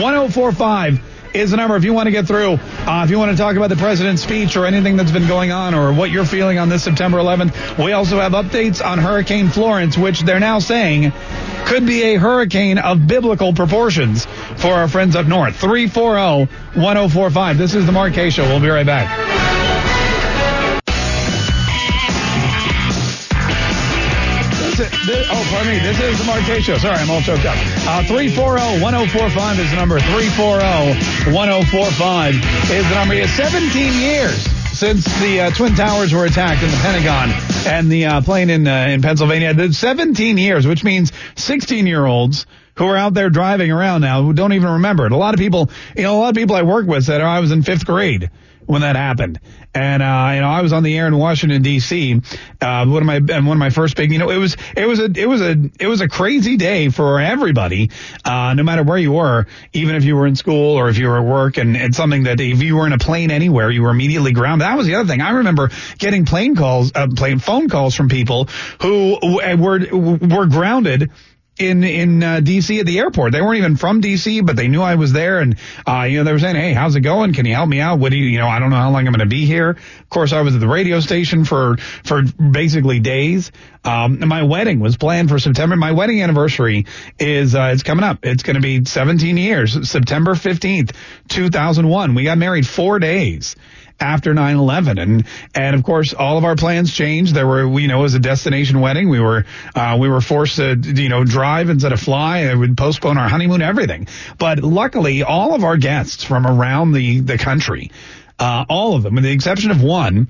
1045 0.00 1.17
is 1.34 1.50
the 1.50 1.56
number 1.56 1.76
if 1.76 1.84
you 1.84 1.92
want 1.92 2.06
to 2.06 2.10
get 2.10 2.26
through. 2.26 2.52
Uh, 2.52 3.02
if 3.04 3.10
you 3.10 3.18
want 3.18 3.30
to 3.30 3.36
talk 3.36 3.56
about 3.56 3.68
the 3.68 3.76
president's 3.76 4.22
speech 4.22 4.56
or 4.56 4.66
anything 4.66 4.96
that's 4.96 5.10
been 5.10 5.28
going 5.28 5.50
on 5.50 5.74
or 5.74 5.92
what 5.92 6.10
you're 6.10 6.24
feeling 6.24 6.58
on 6.58 6.68
this 6.68 6.84
September 6.84 7.18
11th, 7.18 7.84
we 7.84 7.92
also 7.92 8.20
have 8.20 8.32
updates 8.32 8.84
on 8.84 8.98
Hurricane 8.98 9.48
Florence, 9.48 9.96
which 9.96 10.20
they're 10.20 10.40
now 10.40 10.58
saying 10.58 11.12
could 11.66 11.86
be 11.86 12.02
a 12.02 12.16
hurricane 12.16 12.78
of 12.78 13.06
biblical 13.06 13.52
proportions 13.52 14.26
for 14.56 14.72
our 14.72 14.88
friends 14.88 15.16
up 15.16 15.26
north. 15.26 15.56
340 15.56 16.52
1045. 16.74 17.58
This 17.58 17.74
is 17.74 17.86
the 17.86 17.92
Mark 17.92 18.14
Kaye 18.14 18.30
Show. 18.30 18.44
We'll 18.44 18.60
be 18.60 18.68
right 18.68 18.86
back. 18.86 19.37
Pardon 25.50 25.72
me. 25.72 25.78
This 25.78 26.00
is 26.00 26.18
the 26.18 26.24
Mark 26.24 26.42
Kaye 26.44 26.60
Show. 26.60 26.78
Sorry, 26.78 26.96
I'm 26.96 27.10
all 27.10 27.20
choked 27.20 27.44
up. 27.44 27.56
Uh, 27.86 28.02
340-1045 28.04 29.58
is 29.58 29.70
the 29.70 29.76
number. 29.76 29.98
340-1045 29.98 32.70
is 32.70 32.88
the 32.88 32.94
number. 32.94 33.14
It's 33.14 33.32
17 33.32 34.00
years 34.00 34.42
since 34.76 35.04
the 35.20 35.40
uh, 35.40 35.50
Twin 35.50 35.74
Towers 35.74 36.12
were 36.12 36.24
attacked 36.24 36.62
in 36.62 36.70
the 36.70 36.76
Pentagon 36.76 37.30
and 37.66 37.90
the 37.90 38.06
uh, 38.06 38.20
plane 38.20 38.50
in 38.50 38.66
uh, 38.66 38.86
in 38.88 39.02
Pennsylvania. 39.02 39.72
17 39.72 40.38
years, 40.38 40.66
which 40.66 40.84
means 40.84 41.12
16 41.36 41.86
year 41.86 42.04
olds 42.04 42.46
who 42.76 42.86
are 42.86 42.96
out 42.96 43.14
there 43.14 43.30
driving 43.30 43.72
around 43.72 44.02
now 44.02 44.22
who 44.22 44.32
don't 44.32 44.52
even 44.52 44.70
remember 44.70 45.06
it. 45.06 45.12
A 45.12 45.16
lot 45.16 45.34
of 45.34 45.40
people, 45.40 45.70
you 45.96 46.04
know, 46.04 46.16
a 46.16 46.20
lot 46.20 46.28
of 46.28 46.36
people 46.36 46.56
I 46.56 46.62
work 46.62 46.86
with 46.86 47.04
said, 47.04 47.20
oh, 47.20 47.26
I 47.26 47.40
was 47.40 47.50
in 47.50 47.62
fifth 47.62 47.84
grade 47.84 48.30
when 48.68 48.82
that 48.82 48.96
happened. 48.96 49.40
And, 49.74 50.02
uh, 50.02 50.32
you 50.34 50.40
know, 50.42 50.48
I 50.48 50.60
was 50.60 50.72
on 50.72 50.82
the 50.82 50.96
air 50.96 51.06
in 51.06 51.16
Washington 51.16 51.62
D.C. 51.62 52.20
Uh, 52.60 52.86
one 52.86 53.02
of 53.02 53.06
my, 53.06 53.16
and 53.16 53.46
one 53.46 53.56
of 53.56 53.58
my 53.58 53.70
first 53.70 53.96
big, 53.96 54.12
you 54.12 54.18
know, 54.18 54.28
it 54.28 54.36
was, 54.36 54.56
it 54.76 54.86
was 54.86 55.00
a, 55.00 55.04
it 55.04 55.26
was 55.26 55.40
a, 55.40 55.56
it 55.80 55.86
was 55.86 56.02
a 56.02 56.08
crazy 56.08 56.56
day 56.58 56.90
for 56.90 57.18
everybody, 57.18 57.90
uh, 58.24 58.52
no 58.54 58.62
matter 58.62 58.82
where 58.82 58.98
you 58.98 59.12
were, 59.12 59.46
even 59.72 59.96
if 59.96 60.04
you 60.04 60.16
were 60.16 60.26
in 60.26 60.36
school 60.36 60.76
or 60.76 60.90
if 60.90 60.98
you 60.98 61.08
were 61.08 61.18
at 61.18 61.24
work 61.24 61.56
and 61.56 61.76
it's 61.76 61.96
something 61.96 62.24
that 62.24 62.40
if 62.40 62.62
you 62.62 62.76
were 62.76 62.86
in 62.86 62.92
a 62.92 62.98
plane 62.98 63.30
anywhere, 63.30 63.70
you 63.70 63.82
were 63.82 63.90
immediately 63.90 64.32
grounded. 64.32 64.66
That 64.66 64.76
was 64.76 64.86
the 64.86 64.96
other 64.96 65.08
thing. 65.08 65.22
I 65.22 65.30
remember 65.30 65.70
getting 65.98 66.26
plane 66.26 66.54
calls, 66.54 66.92
uh, 66.94 67.08
plane 67.08 67.38
phone 67.38 67.70
calls 67.70 67.94
from 67.94 68.10
people 68.10 68.48
who 68.82 69.18
were, 69.22 69.80
were 69.90 70.46
grounded 70.46 71.10
in 71.58 71.84
in 71.84 72.22
uh, 72.22 72.40
DC 72.42 72.80
at 72.80 72.86
the 72.86 72.98
airport. 72.98 73.32
They 73.32 73.40
weren't 73.40 73.58
even 73.58 73.76
from 73.76 74.00
DC, 74.00 74.44
but 74.44 74.56
they 74.56 74.68
knew 74.68 74.82
I 74.82 74.94
was 74.94 75.12
there, 75.12 75.40
and 75.40 75.56
uh, 75.86 76.02
you 76.02 76.18
know 76.18 76.24
they 76.24 76.32
were 76.32 76.38
saying, 76.38 76.56
"Hey, 76.56 76.72
how's 76.72 76.96
it 76.96 77.00
going? 77.00 77.34
Can 77.34 77.46
you 77.46 77.54
help 77.54 77.68
me 77.68 77.80
out? 77.80 77.98
What 77.98 78.10
do 78.10 78.18
you 78.18 78.26
you 78.26 78.38
know? 78.38 78.48
I 78.48 78.58
don't 78.58 78.70
know 78.70 78.76
how 78.76 78.90
long 78.90 79.06
I'm 79.06 79.12
going 79.12 79.18
to 79.20 79.26
be 79.26 79.44
here." 79.44 79.70
Of 79.70 80.08
course, 80.08 80.32
I 80.32 80.42
was 80.42 80.54
at 80.54 80.60
the 80.60 80.68
radio 80.68 81.00
station 81.00 81.44
for 81.44 81.76
for 81.76 82.22
basically 82.22 83.00
days. 83.00 83.52
Um, 83.84 84.26
my 84.26 84.42
wedding 84.42 84.80
was 84.80 84.96
planned 84.96 85.28
for 85.28 85.38
September. 85.38 85.76
My 85.76 85.92
wedding 85.92 86.22
anniversary 86.22 86.86
is 87.18 87.54
uh, 87.54 87.70
it's 87.72 87.82
coming 87.82 88.04
up. 88.04 88.18
It's 88.22 88.42
going 88.42 88.56
to 88.56 88.62
be 88.62 88.84
17 88.84 89.36
years, 89.36 89.88
September 89.88 90.34
15th, 90.34 90.94
2001. 91.28 92.14
We 92.14 92.24
got 92.24 92.38
married 92.38 92.66
four 92.66 92.98
days 92.98 93.56
after 94.00 94.34
9/11 94.34 95.00
and 95.00 95.24
and 95.54 95.74
of 95.76 95.82
course 95.82 96.14
all 96.14 96.38
of 96.38 96.44
our 96.44 96.56
plans 96.56 96.92
changed. 96.92 97.34
There 97.34 97.46
were 97.46 97.78
you 97.78 97.88
know 97.88 98.04
as 98.04 98.14
a 98.14 98.18
destination 98.18 98.80
wedding. 98.80 99.08
We 99.08 99.20
were 99.20 99.44
uh, 99.74 99.96
we 100.00 100.08
were 100.08 100.20
forced 100.20 100.56
to 100.56 100.76
you 100.76 101.08
know 101.08 101.24
drive 101.24 101.68
instead 101.68 101.92
of 101.92 102.00
fly. 102.00 102.38
And 102.38 102.60
would 102.60 102.76
postpone 102.76 103.18
our 103.18 103.28
honeymoon 103.28 103.62
everything. 103.62 104.08
But 104.38 104.60
luckily 104.60 105.22
all 105.22 105.54
of 105.54 105.64
our 105.64 105.76
guests 105.76 106.24
from 106.24 106.46
around 106.46 106.92
the 106.92 107.20
the 107.20 107.38
country 107.38 107.90
uh, 108.38 108.64
all 108.68 108.94
of 108.94 109.02
them 109.02 109.14
with 109.14 109.24
the 109.24 109.32
exception 109.32 109.70
of 109.70 109.82
one 109.82 110.28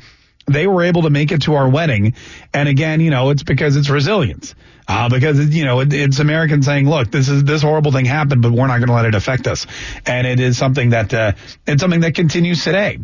they 0.49 0.67
were 0.67 0.83
able 0.83 1.03
to 1.03 1.11
make 1.11 1.33
it 1.33 1.43
to 1.43 1.55
our 1.55 1.69
wedding. 1.69 2.15
And 2.53 2.69
again 2.69 3.01
you 3.01 3.11
know 3.11 3.31
it's 3.31 3.43
because 3.43 3.77
it's 3.77 3.91
resilience. 3.91 4.55
Uh, 4.91 5.11
because 5.11 5.55
you 5.55 5.67
know 5.67 5.81
it, 5.81 5.93
it's 5.93 6.19
Americans 6.19 6.65
saying, 6.65 6.89
"Look, 6.89 7.11
this 7.11 7.29
is 7.29 7.45
this 7.45 7.61
horrible 7.61 7.93
thing 7.93 8.07
happened, 8.07 8.41
but 8.41 8.53
we're 8.53 8.67
not 8.67 8.79
going 8.79 8.89
to 8.89 8.95
let 8.95 9.05
it 9.05 9.15
affect 9.15 9.47
us," 9.47 9.67
and 10.07 10.27
it 10.27 10.41
is 10.41 10.57
something 10.57 10.91
that 10.91 11.13
uh, 11.13 11.33
it's 11.67 11.83
something 11.83 12.01
that 12.01 12.15
continues 12.15 12.65
today. 12.65 12.99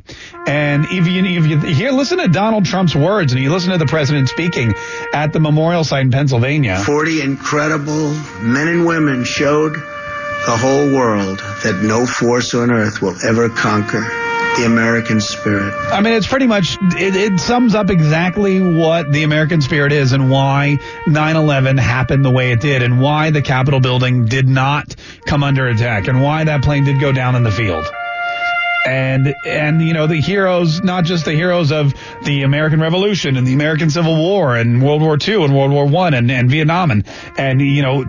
And 0.47 0.87
if 0.87 1.07
you 1.07 1.23
if 1.23 1.47
you 1.47 1.59
hear 1.75 1.91
listen 1.91 2.19
to 2.19 2.29
Donald 2.29 2.65
Trump's 2.65 2.97
words 2.97 3.35
and 3.35 3.43
you 3.43 3.53
listen 3.53 3.71
to 3.73 3.79
the 3.79 3.85
president 3.85 4.31
speaking 4.31 4.73
at 5.13 5.35
the 5.35 5.41
memorial 5.41 5.85
site 5.85 6.07
in 6.07 6.11
Pennsylvania, 6.11 6.79
forty 6.79 7.21
incredible 7.21 8.15
men 8.41 8.69
and 8.69 8.87
women 8.87 9.25
showed 9.25 9.75
the 9.75 10.57
whole 10.57 10.91
world 10.91 11.39
that 11.65 11.83
no 11.83 12.07
force 12.07 12.55
on 12.55 12.71
earth 12.71 13.03
will 13.03 13.17
ever 13.23 13.51
conquer 13.51 14.24
the 14.57 14.65
American 14.65 15.21
spirit. 15.21 15.73
I 15.91 16.01
mean, 16.01 16.15
it's 16.15 16.27
pretty 16.27 16.47
much, 16.47 16.79
it, 16.81 17.17
it, 17.17 17.41
sums 17.41 17.75
up 17.75 17.91
exactly 17.91 18.61
what 18.61 19.11
the 19.11 19.23
American 19.23 19.61
spirit 19.61 19.93
is 19.93 20.13
and 20.13 20.31
why 20.31 20.79
9-11 21.07 21.79
happened 21.79 22.25
the 22.25 22.31
way 22.31 22.53
it 22.53 22.61
did 22.61 22.83
and 22.83 23.01
why 23.01 23.31
the 23.31 23.43
Capitol 23.43 23.81
building 23.81 24.27
did 24.27 24.49
not 24.49 24.95
come 25.27 25.43
under 25.43 25.67
attack 25.67 26.09
and 26.09 26.23
why 26.23 26.45
that 26.45 26.63
plane 26.63 26.85
did 26.85 27.01
go 27.01 27.13
down 27.13 27.35
in 27.35 27.43
the 27.43 27.53
field. 27.53 27.85
And 28.85 29.35
and 29.47 29.83
you 29.83 29.95
know 29.95 30.07
the 30.07 30.21
heroes, 30.21 30.83
not 30.83 31.05
just 31.05 31.25
the 31.25 31.33
heroes 31.33 31.73
of 31.73 31.95
the 32.25 32.43
American 32.43 32.81
Revolution 32.81 33.37
and 33.37 33.47
the 33.47 33.55
American 33.55 33.91
Civil 33.91 34.17
War 34.17 34.57
and 34.57 34.83
World 34.83 35.03
War 35.03 35.17
II 35.21 35.45
and 35.45 35.55
World 35.55 35.73
War 35.73 35.87
One 35.87 36.15
and, 36.15 36.31
and 36.31 36.51
Vietnam 36.51 36.91
and 36.91 37.05
and 37.39 37.61
you 37.61 37.83
know 37.83 38.05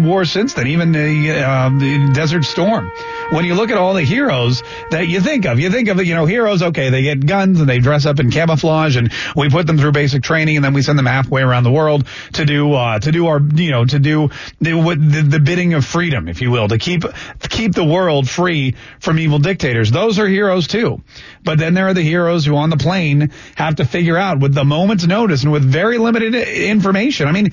wars 0.00 0.30
since 0.30 0.54
then, 0.54 0.68
even 0.68 0.92
the, 0.92 1.30
uh, 1.30 1.68
the 1.70 2.10
Desert 2.14 2.44
Storm. 2.44 2.90
When 3.30 3.44
you 3.44 3.54
look 3.54 3.70
at 3.70 3.78
all 3.78 3.94
the 3.94 4.04
heroes 4.04 4.62
that 4.90 5.08
you 5.08 5.20
think 5.20 5.46
of, 5.46 5.58
you 5.58 5.70
think 5.70 5.88
of 5.88 6.04
you 6.04 6.14
know 6.14 6.26
heroes. 6.26 6.62
Okay, 6.62 6.90
they 6.90 7.02
get 7.02 7.26
guns 7.26 7.60
and 7.60 7.68
they 7.68 7.78
dress 7.78 8.06
up 8.06 8.20
in 8.20 8.30
camouflage, 8.30 8.96
and 8.96 9.12
we 9.34 9.50
put 9.50 9.66
them 9.66 9.78
through 9.78 9.92
basic 9.92 10.22
training, 10.22 10.56
and 10.56 10.64
then 10.64 10.72
we 10.72 10.82
send 10.82 10.98
them 10.98 11.06
halfway 11.06 11.42
around 11.42 11.64
the 11.64 11.72
world 11.72 12.06
to 12.34 12.44
do 12.44 12.72
uh, 12.72 12.98
to 13.00 13.12
do 13.12 13.26
our 13.26 13.40
you 13.40 13.70
know 13.70 13.84
to 13.84 13.98
do 13.98 14.30
the, 14.60 14.70
the, 14.72 15.26
the 15.28 15.40
bidding 15.40 15.74
of 15.74 15.84
freedom, 15.84 16.28
if 16.28 16.40
you 16.40 16.50
will, 16.50 16.68
to 16.68 16.78
keep 16.78 17.02
to 17.02 17.48
keep 17.48 17.72
the 17.72 17.84
world 17.84 18.28
free 18.28 18.74
from 19.00 19.18
evil 19.18 19.38
dictators. 19.38 19.90
Those 19.90 20.05
are 20.18 20.28
heroes 20.28 20.66
too. 20.66 21.02
But 21.44 21.58
then 21.58 21.74
there 21.74 21.88
are 21.88 21.94
the 21.94 22.02
heroes 22.02 22.46
who 22.46 22.56
on 22.56 22.70
the 22.70 22.76
plane 22.76 23.32
have 23.56 23.76
to 23.76 23.84
figure 23.84 24.16
out 24.16 24.40
with 24.40 24.54
the 24.54 24.64
moment's 24.64 25.06
notice 25.06 25.42
and 25.42 25.52
with 25.52 25.64
very 25.64 25.98
limited 25.98 26.34
information. 26.34 27.28
I 27.28 27.32
mean, 27.32 27.52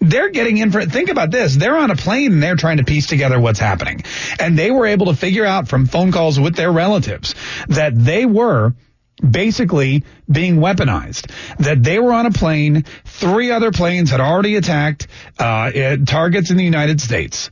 they're 0.00 0.30
getting 0.30 0.58
in 0.58 0.72
for 0.72 0.86
think 0.86 1.10
about 1.10 1.30
this 1.30 1.54
they're 1.56 1.76
on 1.76 1.90
a 1.90 1.96
plane 1.96 2.32
and 2.32 2.42
they're 2.42 2.56
trying 2.56 2.78
to 2.78 2.84
piece 2.84 3.06
together 3.06 3.38
what's 3.38 3.58
happening 3.58 4.02
and 4.38 4.58
they 4.58 4.70
were 4.70 4.86
able 4.86 5.06
to 5.06 5.14
figure 5.14 5.44
out 5.44 5.68
from 5.68 5.84
phone 5.84 6.10
calls 6.10 6.40
with 6.40 6.56
their 6.56 6.72
relatives 6.72 7.34
that 7.68 7.92
they 7.94 8.24
were 8.24 8.72
basically 9.20 10.04
being 10.30 10.56
weaponized. 10.56 11.30
That 11.58 11.82
they 11.82 11.98
were 11.98 12.12
on 12.12 12.26
a 12.26 12.30
plane, 12.30 12.84
three 13.04 13.50
other 13.50 13.70
planes 13.70 14.10
had 14.10 14.20
already 14.20 14.56
attacked 14.56 15.06
uh, 15.38 15.96
targets 16.06 16.50
in 16.50 16.56
the 16.56 16.64
United 16.64 17.00
States 17.00 17.50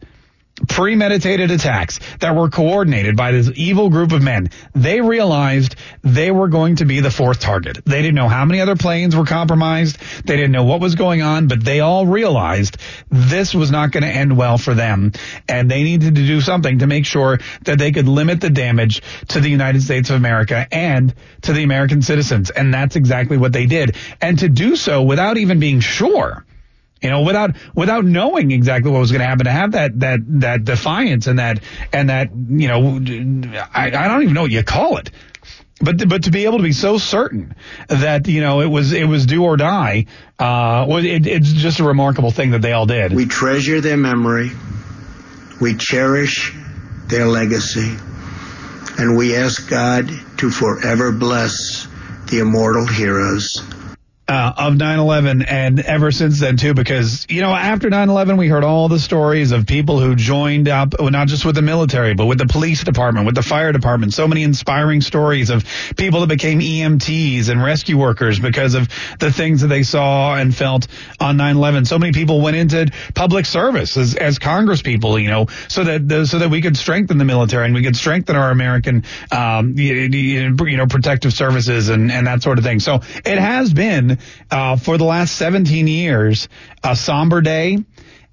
premeditated 0.66 1.50
attacks 1.50 2.00
that 2.20 2.34
were 2.34 2.48
coordinated 2.48 3.16
by 3.16 3.32
this 3.32 3.50
evil 3.54 3.90
group 3.90 4.12
of 4.12 4.22
men. 4.22 4.50
They 4.74 5.00
realized 5.00 5.76
they 6.02 6.30
were 6.30 6.48
going 6.48 6.76
to 6.76 6.84
be 6.84 7.00
the 7.00 7.10
fourth 7.10 7.40
target. 7.40 7.78
They 7.84 8.02
didn't 8.02 8.14
know 8.14 8.28
how 8.28 8.44
many 8.44 8.60
other 8.60 8.76
planes 8.76 9.14
were 9.14 9.24
compromised. 9.24 9.98
They 10.24 10.36
didn't 10.36 10.52
know 10.52 10.64
what 10.64 10.80
was 10.80 10.94
going 10.94 11.22
on, 11.22 11.48
but 11.48 11.64
they 11.64 11.80
all 11.80 12.06
realized 12.06 12.78
this 13.10 13.54
was 13.54 13.70
not 13.70 13.92
going 13.92 14.02
to 14.02 14.08
end 14.08 14.36
well 14.36 14.58
for 14.58 14.74
them. 14.74 15.12
And 15.48 15.70
they 15.70 15.82
needed 15.82 16.14
to 16.16 16.26
do 16.26 16.40
something 16.40 16.80
to 16.80 16.86
make 16.86 17.06
sure 17.06 17.38
that 17.62 17.78
they 17.78 17.92
could 17.92 18.08
limit 18.08 18.40
the 18.40 18.50
damage 18.50 19.02
to 19.28 19.40
the 19.40 19.48
United 19.48 19.82
States 19.82 20.10
of 20.10 20.16
America 20.16 20.66
and 20.72 21.14
to 21.42 21.52
the 21.52 21.62
American 21.62 22.02
citizens. 22.02 22.50
And 22.50 22.72
that's 22.72 22.96
exactly 22.96 23.36
what 23.36 23.52
they 23.52 23.66
did. 23.66 23.96
And 24.20 24.38
to 24.40 24.48
do 24.48 24.76
so 24.76 25.02
without 25.02 25.36
even 25.36 25.60
being 25.60 25.80
sure 25.80 26.44
you 27.02 27.11
know, 27.11 27.23
without 27.23 27.57
without 27.75 28.05
knowing 28.05 28.50
exactly 28.50 28.90
what 28.90 28.99
was 28.99 29.12
going 29.12 29.21
to 29.21 29.26
happen, 29.26 29.45
to 29.45 29.52
have 29.52 29.73
that 29.73 30.00
that 30.00 30.21
that 30.40 30.64
defiance 30.64 31.26
and 31.26 31.38
that 31.38 31.61
and 31.93 32.11
that 32.11 32.31
you 32.35 32.69
know, 32.69 32.97
I, 33.73 33.87
I 33.87 34.09
don't 34.09 34.23
even 34.23 34.35
know 34.35 34.43
what 34.43 34.50
you 34.50 34.64
call 34.64 34.97
it, 34.97 35.11
but 35.81 36.09
but 36.09 36.25
to 36.25 36.31
be 36.31 36.45
able 36.45 36.59
to 36.59 36.64
be 36.64 36.73
so 36.73 36.99
certain 36.99 37.55
that 37.88 38.26
you 38.26 38.40
know 38.40 38.61
it 38.61 38.67
was 38.67 38.93
it 38.93 39.07
was 39.07 39.26
do 39.26 39.45
or 39.45 39.57
die, 39.57 40.07
uh, 40.38 40.87
it, 40.88 41.26
it's 41.26 41.52
just 41.52 41.78
a 41.78 41.85
remarkable 41.85 42.33
thing 42.33 42.50
that 42.50 42.62
they 42.62 42.73
all 42.73 42.87
did. 42.87 43.12
We 43.12 43.26
treasure 43.26 43.81
their 43.81 43.97
memory, 43.97 44.50
we 45.61 45.75
cherish 45.75 46.52
their 47.07 47.26
legacy, 47.26 47.95
and 48.99 49.17
we 49.17 49.37
ask 49.37 49.71
God 49.71 50.11
to 50.38 50.50
forever 50.50 51.12
bless 51.12 51.87
the 52.28 52.40
immortal 52.40 52.87
heroes 52.87 53.62
uh, 54.28 54.52
of 54.56 54.75
9-11 54.75 55.44
and 55.49 55.80
ever 55.80 56.12
since 56.12 56.40
then 56.40 56.56
too 56.56 56.75
because 56.75 57.26
you 57.28 57.40
know 57.40 57.50
after 57.54 57.88
9-11 57.88 58.37
we 58.37 58.49
heard 58.49 58.64
all 58.64 58.88
the 58.88 58.99
stories 58.99 59.52
of 59.52 59.66
people 59.66 59.99
who 59.99 60.14
joined 60.14 60.68
up 60.68 60.94
not 61.00 61.28
just 61.28 61.44
with 61.44 61.54
the 61.54 61.62
military 61.62 62.14
but 62.14 62.26
with 62.26 62.38
the 62.38 62.47
police 62.47 62.85
department 62.85 63.26
with 63.26 63.35
the 63.35 63.42
fire 63.42 63.73
department. 63.73 64.12
So 64.12 64.28
many 64.28 64.42
inspiring 64.42 65.00
stories 65.00 65.50
of 65.50 65.64
people 65.97 66.20
that 66.20 66.28
became 66.28 66.61
EMTs 66.61 67.49
and 67.49 67.62
rescue 67.62 67.97
workers 67.97 68.38
because 68.38 68.75
of 68.75 68.88
the 69.18 69.32
things 69.32 69.62
that 69.62 69.68
they 69.68 69.82
saw 69.82 70.35
and 70.35 70.54
felt 70.54 70.87
on 71.20 71.37
9-11 71.37 71.87
so 71.87 71.99
many 71.99 72.12
people 72.12 72.40
went 72.40 72.56
into 72.56 72.90
public 73.14 73.47
service 73.47 73.97
as, 73.97 74.14
as 74.14 74.38
congress 74.38 74.82
people 74.82 75.18
you 75.18 75.28
know 75.28 75.47
so 75.68 75.85
that 75.85 76.26
so 76.26 76.38
that 76.38 76.50
we 76.50 76.61
could 76.61 76.76
strengthen 76.76 77.18
the 77.18 77.25
military 77.25 77.64
and 77.64 77.75
we 77.75 77.82
could 77.82 77.97
strengthen 77.97 78.37
our 78.37 78.50
American 78.50 79.04
um, 79.30 79.75
you, 79.78 79.94
you 79.94 80.76
know 80.76 80.87
protective 80.87 81.32
services 81.32 81.88
and, 81.88 82.11
and 82.11 82.26
that 82.26 82.42
sort 82.42 82.58
of 82.58 82.64
thing. 82.64 82.80
So 82.80 83.00
it 83.25 83.38
has 83.38 83.73
been 83.73 84.17
uh, 84.50 84.76
for 84.76 84.98
the 84.98 85.04
last 85.04 85.37
17 85.37 85.87
years, 85.87 86.48
a 86.82 86.96
somber 86.96 87.40
day. 87.40 87.78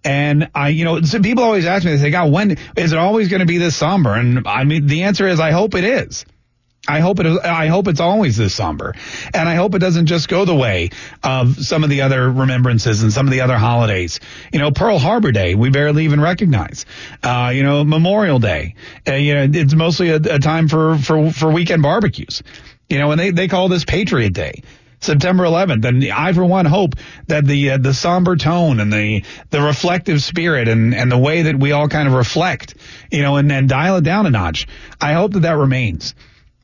And 0.03 0.51
I, 0.53 0.69
you 0.69 0.85
know, 0.85 1.01
people 1.01 1.43
always 1.43 1.65
ask 1.65 1.83
me, 1.83 1.91
they 1.91 1.97
say, 1.97 2.11
God, 2.11 2.31
when 2.31 2.57
is 2.77 2.93
it 2.93 2.99
always 2.99 3.27
going 3.27 3.39
to 3.39 3.47
be 3.47 3.57
this 3.57 3.75
somber? 3.75 4.13
And 4.13 4.47
I 4.47 4.63
mean, 4.63 4.85
the 4.85 5.03
answer 5.03 5.27
is, 5.27 5.39
I 5.39 5.51
hope 5.51 5.73
it 5.73 5.83
is. 5.83 6.25
I 6.87 6.99
hope 6.99 7.19
it 7.19 7.25
is, 7.25 7.39
I 7.39 7.67
hope 7.67 7.87
it's 7.87 7.99
always 7.99 8.37
this 8.37 8.53
somber. 8.53 8.93
And 9.33 9.49
I 9.49 9.55
hope 9.55 9.73
it 9.73 9.79
doesn't 9.79 10.05
just 10.05 10.27
go 10.27 10.45
the 10.45 10.55
way 10.55 10.91
of 11.23 11.57
some 11.57 11.83
of 11.83 11.89
the 11.89 12.01
other 12.01 12.31
remembrances 12.31 13.01
and 13.01 13.11
some 13.11 13.25
of 13.25 13.31
the 13.31 13.41
other 13.41 13.57
holidays. 13.57 14.19
You 14.53 14.59
know, 14.59 14.71
Pearl 14.71 14.99
Harbor 14.99 15.31
Day, 15.31 15.55
we 15.55 15.71
barely 15.71 16.05
even 16.05 16.21
recognize. 16.21 16.85
Uh, 17.23 17.51
you 17.53 17.63
know, 17.63 17.83
Memorial 17.83 18.39
Day, 18.39 18.75
uh, 19.07 19.13
you 19.13 19.33
know, 19.33 19.47
it's 19.51 19.73
mostly 19.73 20.09
a, 20.09 20.17
a 20.17 20.39
time 20.39 20.67
for, 20.67 20.97
for, 20.97 21.31
for 21.31 21.51
weekend 21.51 21.81
barbecues. 21.81 22.43
You 22.89 22.99
know, 22.99 23.11
and 23.11 23.19
they, 23.19 23.31
they 23.31 23.47
call 23.47 23.67
this 23.67 23.83
Patriot 23.83 24.33
Day. 24.33 24.61
September 25.05 25.43
11th. 25.43 25.85
And 25.85 26.11
I, 26.11 26.33
for 26.33 26.43
one, 26.43 26.65
hope 26.65 26.95
that 27.27 27.45
the 27.45 27.71
uh, 27.71 27.77
the 27.77 27.93
somber 27.93 28.35
tone 28.35 28.79
and 28.79 28.91
the 28.91 29.23
the 29.49 29.61
reflective 29.61 30.21
spirit 30.21 30.67
and 30.67 30.93
and 30.93 31.11
the 31.11 31.17
way 31.17 31.43
that 31.43 31.57
we 31.57 31.71
all 31.71 31.87
kind 31.87 32.07
of 32.07 32.13
reflect, 32.13 32.75
you 33.11 33.21
know, 33.21 33.37
and 33.37 33.51
and 33.51 33.69
dial 33.69 33.97
it 33.97 34.03
down 34.03 34.25
a 34.25 34.29
notch. 34.29 34.67
I 34.99 35.13
hope 35.13 35.33
that 35.33 35.41
that 35.41 35.57
remains. 35.57 36.15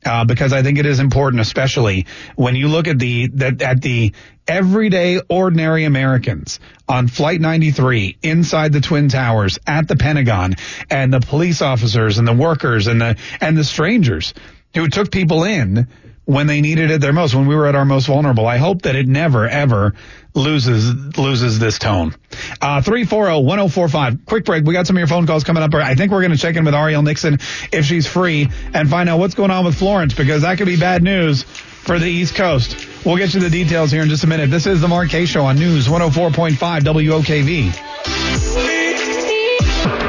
Uh, 0.04 0.24
because 0.24 0.52
I 0.52 0.64
think 0.64 0.78
it 0.78 0.86
is 0.86 0.98
important, 0.98 1.40
especially 1.40 2.06
when 2.34 2.56
you 2.56 2.66
look 2.66 2.88
at 2.88 2.98
the 2.98 3.28
that 3.34 3.62
at 3.62 3.80
the 3.80 4.12
everyday 4.48 5.20
ordinary 5.28 5.84
Americans 5.84 6.58
on 6.88 7.06
Flight 7.06 7.40
93 7.40 8.18
inside 8.20 8.72
the 8.72 8.80
Twin 8.80 9.08
Towers 9.08 9.60
at 9.64 9.86
the 9.86 9.94
Pentagon 9.94 10.54
and 10.90 11.14
the 11.14 11.20
police 11.20 11.62
officers 11.62 12.18
and 12.18 12.26
the 12.26 12.32
workers 12.32 12.88
and 12.88 13.00
the 13.00 13.16
and 13.40 13.56
the 13.56 13.62
strangers 13.62 14.34
who 14.74 14.88
took 14.88 15.12
people 15.12 15.44
in 15.44 15.86
when 16.24 16.46
they 16.46 16.60
needed 16.60 16.90
it 16.90 17.00
their 17.00 17.12
most, 17.12 17.34
when 17.34 17.46
we 17.46 17.56
were 17.56 17.66
at 17.66 17.74
our 17.74 17.84
most 17.84 18.06
vulnerable. 18.06 18.46
I 18.46 18.56
hope 18.56 18.82
that 18.82 18.94
it 18.94 19.08
never, 19.08 19.48
ever 19.48 19.94
loses 20.34 21.18
loses 21.18 21.58
this 21.58 21.78
tone. 21.78 22.14
Uh, 22.60 22.80
340-1045. 22.80 24.26
Quick 24.26 24.44
break. 24.44 24.64
We 24.64 24.72
got 24.72 24.86
some 24.86 24.96
of 24.96 25.00
your 25.00 25.08
phone 25.08 25.26
calls 25.26 25.44
coming 25.44 25.62
up. 25.62 25.74
I 25.74 25.94
think 25.94 26.12
we're 26.12 26.20
going 26.20 26.32
to 26.32 26.38
check 26.38 26.56
in 26.56 26.64
with 26.64 26.74
Ariel 26.74 27.02
Nixon 27.02 27.38
if 27.72 27.84
she's 27.84 28.06
free 28.06 28.48
and 28.72 28.88
find 28.88 29.08
out 29.08 29.18
what's 29.18 29.34
going 29.34 29.50
on 29.50 29.64
with 29.64 29.76
Florence 29.76 30.14
because 30.14 30.42
that 30.42 30.58
could 30.58 30.66
be 30.66 30.76
bad 30.78 31.02
news 31.02 31.42
for 31.42 31.98
the 31.98 32.06
East 32.06 32.36
Coast. 32.36 32.88
We'll 33.04 33.16
get 33.16 33.34
you 33.34 33.40
the 33.40 33.50
details 33.50 33.90
here 33.90 34.02
in 34.02 34.08
just 34.08 34.22
a 34.24 34.28
minute. 34.28 34.50
This 34.50 34.66
is 34.66 34.80
the 34.80 34.88
Mark 34.88 35.10
Kaye 35.10 35.26
Show 35.26 35.44
on 35.44 35.58
News 35.58 35.88
104.5 35.88 36.52
WOKV. 36.82 38.61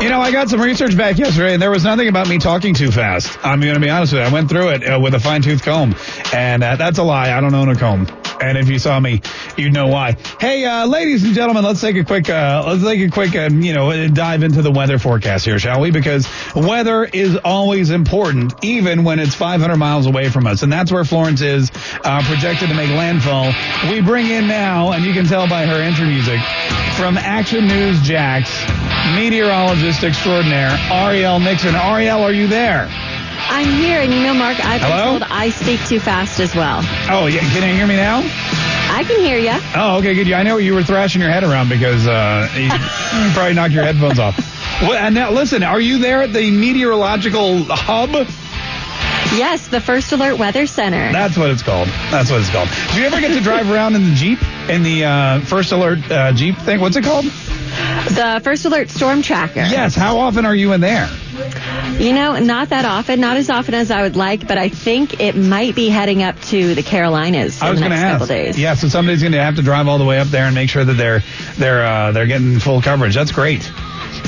You 0.03 0.09
know, 0.09 0.19
I 0.19 0.33
got 0.33 0.49
some 0.49 0.59
research 0.59 0.97
back 0.97 1.17
yesterday, 1.17 1.53
and 1.53 1.61
there 1.61 1.71
was 1.71 1.85
nothing 1.85 2.09
about 2.09 2.27
me 2.27 2.37
talking 2.37 2.73
too 2.73 2.91
fast. 2.91 3.37
I'm 3.41 3.61
going 3.61 3.75
to 3.75 3.79
be 3.79 3.89
honest 3.89 4.11
with 4.11 4.21
you. 4.21 4.27
I 4.27 4.33
went 4.33 4.49
through 4.49 4.71
it 4.71 4.83
uh, 4.83 4.99
with 4.99 5.13
a 5.13 5.19
fine 5.21 5.41
tooth 5.41 5.63
comb, 5.63 5.95
and 6.33 6.61
uh, 6.61 6.75
that's 6.75 6.97
a 6.97 7.03
lie. 7.03 7.31
I 7.31 7.39
don't 7.39 7.53
own 7.53 7.69
a 7.69 7.75
comb. 7.77 8.22
And 8.43 8.57
if 8.57 8.67
you 8.67 8.77
saw 8.77 8.99
me, 8.99 9.21
you'd 9.57 9.73
know 9.73 9.87
why. 9.87 10.17
Hey, 10.39 10.65
uh, 10.65 10.85
ladies 10.85 11.23
and 11.23 11.33
gentlemen, 11.33 11.63
let's 11.63 11.79
take 11.79 11.95
a 11.95 12.03
quick, 12.03 12.29
uh, 12.29 12.63
let's 12.67 12.83
take 12.83 12.99
a 12.99 13.09
quick, 13.09 13.35
um, 13.35 13.61
you 13.61 13.73
know, 13.73 14.07
dive 14.09 14.43
into 14.43 14.61
the 14.61 14.71
weather 14.71 14.99
forecast 14.99 15.45
here, 15.45 15.57
shall 15.59 15.79
we? 15.79 15.91
Because 15.91 16.27
weather 16.55 17.05
is 17.05 17.37
always 17.37 17.89
important, 17.89 18.53
even 18.63 19.05
when 19.05 19.19
it's 19.19 19.33
500 19.33 19.77
miles 19.77 20.07
away 20.07 20.29
from 20.29 20.45
us. 20.45 20.61
And 20.61 20.71
that's 20.71 20.91
where 20.91 21.05
Florence 21.05 21.41
is 21.41 21.71
uh, 22.03 22.21
projected 22.23 22.67
to 22.67 22.75
make 22.75 22.89
landfall. 22.89 23.53
We 23.89 24.01
bring 24.01 24.27
in 24.27 24.47
now, 24.47 24.91
and 24.91 25.05
you 25.05 25.13
can 25.13 25.25
tell 25.25 25.47
by 25.47 25.65
her 25.65 25.81
entry 25.81 26.07
music, 26.07 26.39
from 26.97 27.17
Action 27.17 27.65
News 27.67 28.01
Jax, 28.01 28.51
meteorologist 29.15 30.03
extraordinaire, 30.03 30.77
Ariel 30.91 31.39
Nixon. 31.39 31.75
Ariel, 31.75 32.21
are 32.21 32.33
you 32.33 32.47
there? 32.47 32.89
I'm 33.49 33.67
here, 33.81 33.99
and 34.01 34.13
you 34.13 34.21
know, 34.23 34.33
Mark, 34.33 34.57
I've 34.65 34.81
Hello? 34.81 35.19
been 35.19 35.19
told 35.19 35.31
I 35.31 35.49
speak 35.49 35.79
too 35.87 35.99
fast 35.99 36.39
as 36.39 36.55
well. 36.55 36.79
Oh, 37.09 37.27
yeah. 37.27 37.41
Can 37.41 37.67
you 37.67 37.75
hear 37.75 37.87
me 37.87 37.95
now? 37.95 38.19
I 38.19 39.03
can 39.07 39.19
hear 39.19 39.37
you. 39.37 39.53
Oh, 39.75 39.97
okay, 39.99 40.13
good. 40.13 40.31
I 40.31 40.43
know 40.43 40.57
you 40.57 40.73
were 40.73 40.83
thrashing 40.83 41.21
your 41.21 41.31
head 41.31 41.43
around 41.43 41.69
because 41.69 42.07
uh, 42.07 42.49
you 42.57 42.69
probably 43.33 43.53
knocked 43.53 43.73
your 43.73 43.83
headphones 43.83 44.19
off. 44.19 44.37
Well, 44.81 44.93
and 44.93 45.15
now, 45.15 45.31
listen, 45.31 45.63
are 45.63 45.79
you 45.79 45.99
there 45.99 46.21
at 46.23 46.33
the 46.33 46.51
meteorological 46.51 47.63
hub? 47.69 48.09
Yes, 49.37 49.67
the 49.67 49.81
First 49.81 50.11
Alert 50.11 50.37
Weather 50.37 50.67
Center. 50.67 51.11
That's 51.11 51.37
what 51.37 51.49
it's 51.49 51.63
called. 51.63 51.87
That's 52.11 52.29
what 52.29 52.41
it's 52.41 52.51
called. 52.51 52.69
Do 52.93 52.99
you 53.01 53.07
ever 53.07 53.19
get 53.19 53.29
to 53.29 53.41
drive 53.41 53.69
around 53.71 53.95
in 53.95 54.03
the 54.03 54.13
Jeep? 54.15 54.39
In 54.69 54.83
the 54.83 55.05
uh, 55.05 55.39
First 55.41 55.71
Alert 55.71 56.11
uh, 56.11 56.33
Jeep 56.33 56.55
thing? 56.57 56.79
What's 56.79 56.95
it 56.95 57.03
called? 57.03 57.25
The 57.25 58.41
First 58.43 58.65
Alert 58.65 58.89
Storm 58.89 59.21
Tracker. 59.23 59.61
Yes. 59.61 59.95
How 59.95 60.19
often 60.19 60.45
are 60.45 60.55
you 60.55 60.73
in 60.73 60.81
there? 60.81 61.09
You 61.99 62.13
know, 62.13 62.37
not 62.39 62.69
that 62.69 62.85
often, 62.85 63.19
not 63.19 63.37
as 63.37 63.49
often 63.49 63.73
as 63.73 63.89
I 63.91 64.03
would 64.03 64.15
like, 64.15 64.47
but 64.47 64.57
I 64.57 64.69
think 64.69 65.19
it 65.19 65.35
might 65.35 65.75
be 65.75 65.89
heading 65.89 66.21
up 66.23 66.39
to 66.43 66.75
the 66.75 66.83
Carolinas 66.83 67.61
I 67.61 67.71
was 67.71 67.79
going 67.79 67.91
to 67.91 67.97
ask. 67.97 68.27
days. 68.27 68.57
Yeah, 68.59 68.75
so 68.75 68.87
somebody's 68.87 69.21
going 69.21 69.31
to 69.33 69.41
have 69.41 69.55
to 69.55 69.61
drive 69.61 69.87
all 69.87 69.97
the 69.97 70.05
way 70.05 70.19
up 70.19 70.27
there 70.27 70.45
and 70.45 70.53
make 70.55 70.69
sure 70.69 70.83
that 70.85 70.93
they're 70.93 71.21
they're 71.57 71.85
uh, 71.85 72.11
they're 72.11 72.27
getting 72.27 72.59
full 72.59 72.81
coverage. 72.81 73.15
That's 73.15 73.31
great. 73.31 73.61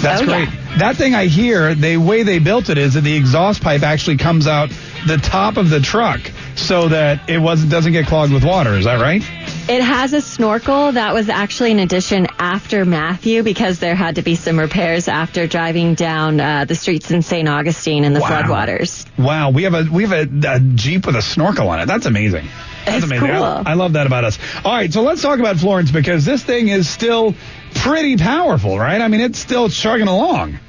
That's 0.01 0.21
Oh, 0.21 0.25
great. 0.25 0.49
yeah. 0.49 0.77
That 0.79 0.97
thing 0.97 1.15
I 1.15 1.25
hear, 1.25 1.73
the 1.75 1.97
way 1.97 2.23
they 2.23 2.39
built 2.39 2.69
it 2.69 2.77
is 2.77 2.95
that 2.95 3.01
the 3.01 3.15
exhaust 3.15 3.61
pipe 3.61 3.83
actually 3.83 4.17
comes 4.17 4.45
out 4.47 4.69
the 5.07 5.17
top 5.17 5.57
of 5.57 5.69
the 5.69 5.79
truck 5.79 6.19
so 6.55 6.89
that 6.89 7.29
it 7.29 7.37
was 7.37 7.63
doesn't 7.65 7.91
get 7.93 8.07
clogged 8.07 8.33
with 8.33 8.43
water. 8.43 8.73
Is 8.73 8.85
that 8.85 8.99
right? 8.99 9.21
It 9.67 9.81
has 9.81 10.13
a 10.13 10.21
snorkel. 10.21 10.91
That 10.91 11.15
was 11.15 11.27
actually 11.27 11.71
an 11.71 11.79
addition 11.79 12.27
after 12.37 12.85
Matthew 12.85 13.41
because 13.41 13.79
there 13.79 13.95
had 13.95 14.15
to 14.15 14.21
be 14.21 14.35
some 14.35 14.59
repairs 14.59 15.07
after 15.07 15.47
driving 15.47 15.95
down 15.95 16.39
uh, 16.39 16.65
the 16.65 16.75
streets 16.75 17.09
in 17.09 17.23
St. 17.23 17.49
Augustine 17.49 18.03
in 18.03 18.13
the 18.13 18.19
Wow. 18.19 18.43
floodwaters. 18.43 19.07
Wow, 19.17 19.49
we 19.49 19.63
have 19.63 19.73
a 19.73 19.87
we 19.91 20.03
have 20.05 20.11
a, 20.11 20.55
a 20.55 20.59
Jeep 20.59 21.07
with 21.07 21.15
a 21.15 21.21
snorkel 21.23 21.67
on 21.69 21.79
it. 21.79 21.87
That's 21.87 22.05
amazing. 22.05 22.47
That's 22.85 22.97
It's 22.97 23.05
amazing. 23.05 23.31
I- 23.31 23.37
cool. 23.39 23.63
I, 23.65 23.73
love 23.73 23.93
that 23.93 24.05
about 24.05 24.23
us. 24.23 24.37
All 24.63 24.71
right, 24.71 24.93
so 24.93 25.01
let's 25.01 25.23
talk 25.23 25.39
about 25.39 25.57
Florence 25.57 25.89
because 25.89 26.25
this 26.25 26.43
thing 26.43 26.67
is 26.67 26.87
still 26.87 27.33
pretty 27.73 28.17
powerful, 28.17 28.77
right? 28.77 29.01
I 29.01 29.07
mean, 29.07 29.21
it's 29.21 29.39
still 29.39 29.67
chugging 29.69 30.07
along. 30.07 30.59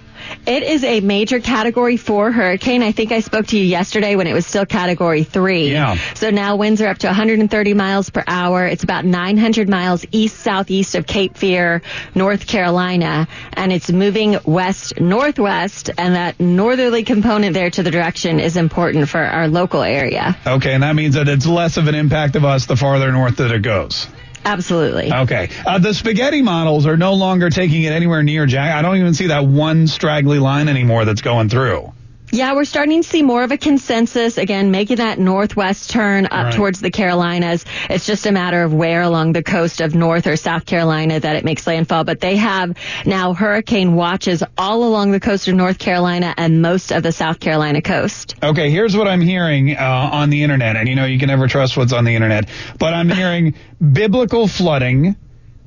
It 0.47 0.63
is 0.63 0.85
a 0.85 1.01
major 1.01 1.41
category 1.41 1.97
four 1.97 2.31
hurricane. 2.31 2.83
I 2.83 2.93
think 2.93 3.11
I 3.11 3.19
spoke 3.19 3.49
to 3.49 3.59
you 3.59 3.65
yesterday 3.65 4.15
when 4.15 4.29
it 4.29 4.33
was 4.33 4.47
still 4.47 4.65
category 4.65 5.25
three. 5.25 5.73
Yeah. 5.73 5.97
So 6.15 6.31
now 6.31 6.55
winds 6.55 6.81
are 6.81 6.87
up 6.87 6.99
to 6.99 7.09
130 7.09 7.75
miles 7.75 8.11
per 8.11 8.23
hour. 8.29 8.65
It's 8.65 8.85
about 8.85 9.05
900 9.05 9.69
miles 9.69 10.07
east 10.13 10.39
southeast 10.39 10.95
of 10.95 11.05
Cape 11.05 11.37
Fear, 11.37 11.83
North 12.15 12.47
Carolina, 12.47 13.27
and 13.55 13.73
it's 13.73 13.91
moving 13.91 14.39
west 14.45 15.01
northwest. 15.01 15.91
And 15.99 16.15
that 16.15 16.39
northerly 16.39 17.03
component 17.03 17.53
there 17.53 17.71
to 17.71 17.83
the 17.83 17.91
direction 17.91 18.39
is 18.39 18.57
important 18.57 19.09
for 19.09 19.21
our 19.21 19.49
local 19.49 19.83
area. 19.83 20.37
Okay, 20.47 20.75
and 20.75 20.83
that 20.85 20.95
means 20.95 21.17
that 21.17 21.29
it's 21.29 21.47
less 21.47 21.77
of 21.77 21.89
an 21.89 21.97
impact 21.97 22.37
of 22.37 22.45
us 22.45 22.67
the 22.67 22.77
farther 22.77 23.11
north 23.11 23.39
that 23.39 23.51
it 23.51 23.63
goes. 23.63 24.07
Absolutely. 24.47 25.13
Okay. 25.13 25.51
Uh, 25.67 25.81
the 25.81 25.93
spaghetti 25.93 26.41
models 26.41 26.87
are 26.87 26.97
no 26.97 27.15
longer 27.15 27.51
taking 27.51 27.83
it 27.83 27.93
anywhere 27.93 28.23
near 28.23 28.47
Jack. 28.47 28.73
I 28.73 28.81
don't 28.81 28.97
even 28.97 29.13
see 29.13 29.27
that 29.27 29.45
one 29.45 29.89
straggly 29.89 30.39
line 30.39 30.69
anymore 30.69 31.05
that's 31.05 31.21
going 31.21 31.49
through. 31.49 31.93
Yeah, 32.33 32.55
we're 32.55 32.65
starting 32.65 33.03
to 33.03 33.09
see 33.09 33.23
more 33.23 33.45
of 33.45 33.53
a 33.53 33.57
consensus 33.57 34.37
again, 34.37 34.73
making 34.73 34.97
that 34.97 35.19
northwest 35.19 35.91
turn 35.91 36.27
up 36.27 36.33
Right. 36.47 36.55
towards 36.55 36.81
the 36.81 36.91
Carolinas. 36.91 37.65
It's 37.89 38.05
just 38.05 38.27
a 38.27 38.33
matter 38.33 38.63
of 38.65 38.75
where 38.75 39.03
along 39.03 39.33
the 39.33 39.45
coast 39.45 39.81
of 39.81 39.95
North 39.95 40.27
or 40.27 40.35
South 40.37 40.67
Carolina 40.67 41.21
that 41.21 41.37
it 41.37 41.45
makes 41.45 41.67
landfall. 41.67 42.03
But 42.05 42.21
they 42.21 42.37
have 42.37 42.77
now 43.07 43.33
hurricane 43.33 43.95
watches 43.95 44.43
all 44.59 44.83
along 44.85 45.13
the 45.13 45.21
coast 45.21 45.47
of 45.47 45.55
North 45.55 45.79
Carolina 45.79 46.35
and 46.37 46.61
most 46.61 46.91
of 46.91 47.03
the 47.05 47.13
South 47.13 47.39
Carolina 47.39 47.81
coast. 47.81 48.35
Okay, 48.43 48.71
here's 48.71 48.97
what 48.97 49.07
I'm 49.07 49.21
hearing 49.21 49.77
uh, 49.77 50.11
on 50.13 50.29
the 50.31 50.43
internet, 50.43 50.77
and 50.77 50.89
you 50.89 50.97
know 50.97 51.05
you 51.07 51.19
can 51.21 51.29
never 51.29 51.47
trust 51.47 51.77
what's 51.77 51.93
on 51.93 52.05
the 52.05 52.15
internet, 52.17 52.49
but 52.79 52.93
I'm 52.93 53.09
hearing 53.09 53.55
biblical 53.93 54.49
flooding. 54.49 55.15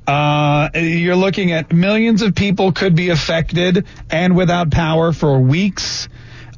Uh, 0.06 0.68
you're 0.74 1.16
looking 1.16 1.52
at 1.52 1.72
millions 1.72 2.20
of 2.22 2.34
people 2.34 2.72
could 2.72 2.94
be 2.96 3.10
affected 3.10 3.86
and 4.10 4.36
without 4.36 4.70
power 4.70 5.12
for 5.12 5.38
weeks. 5.38 6.08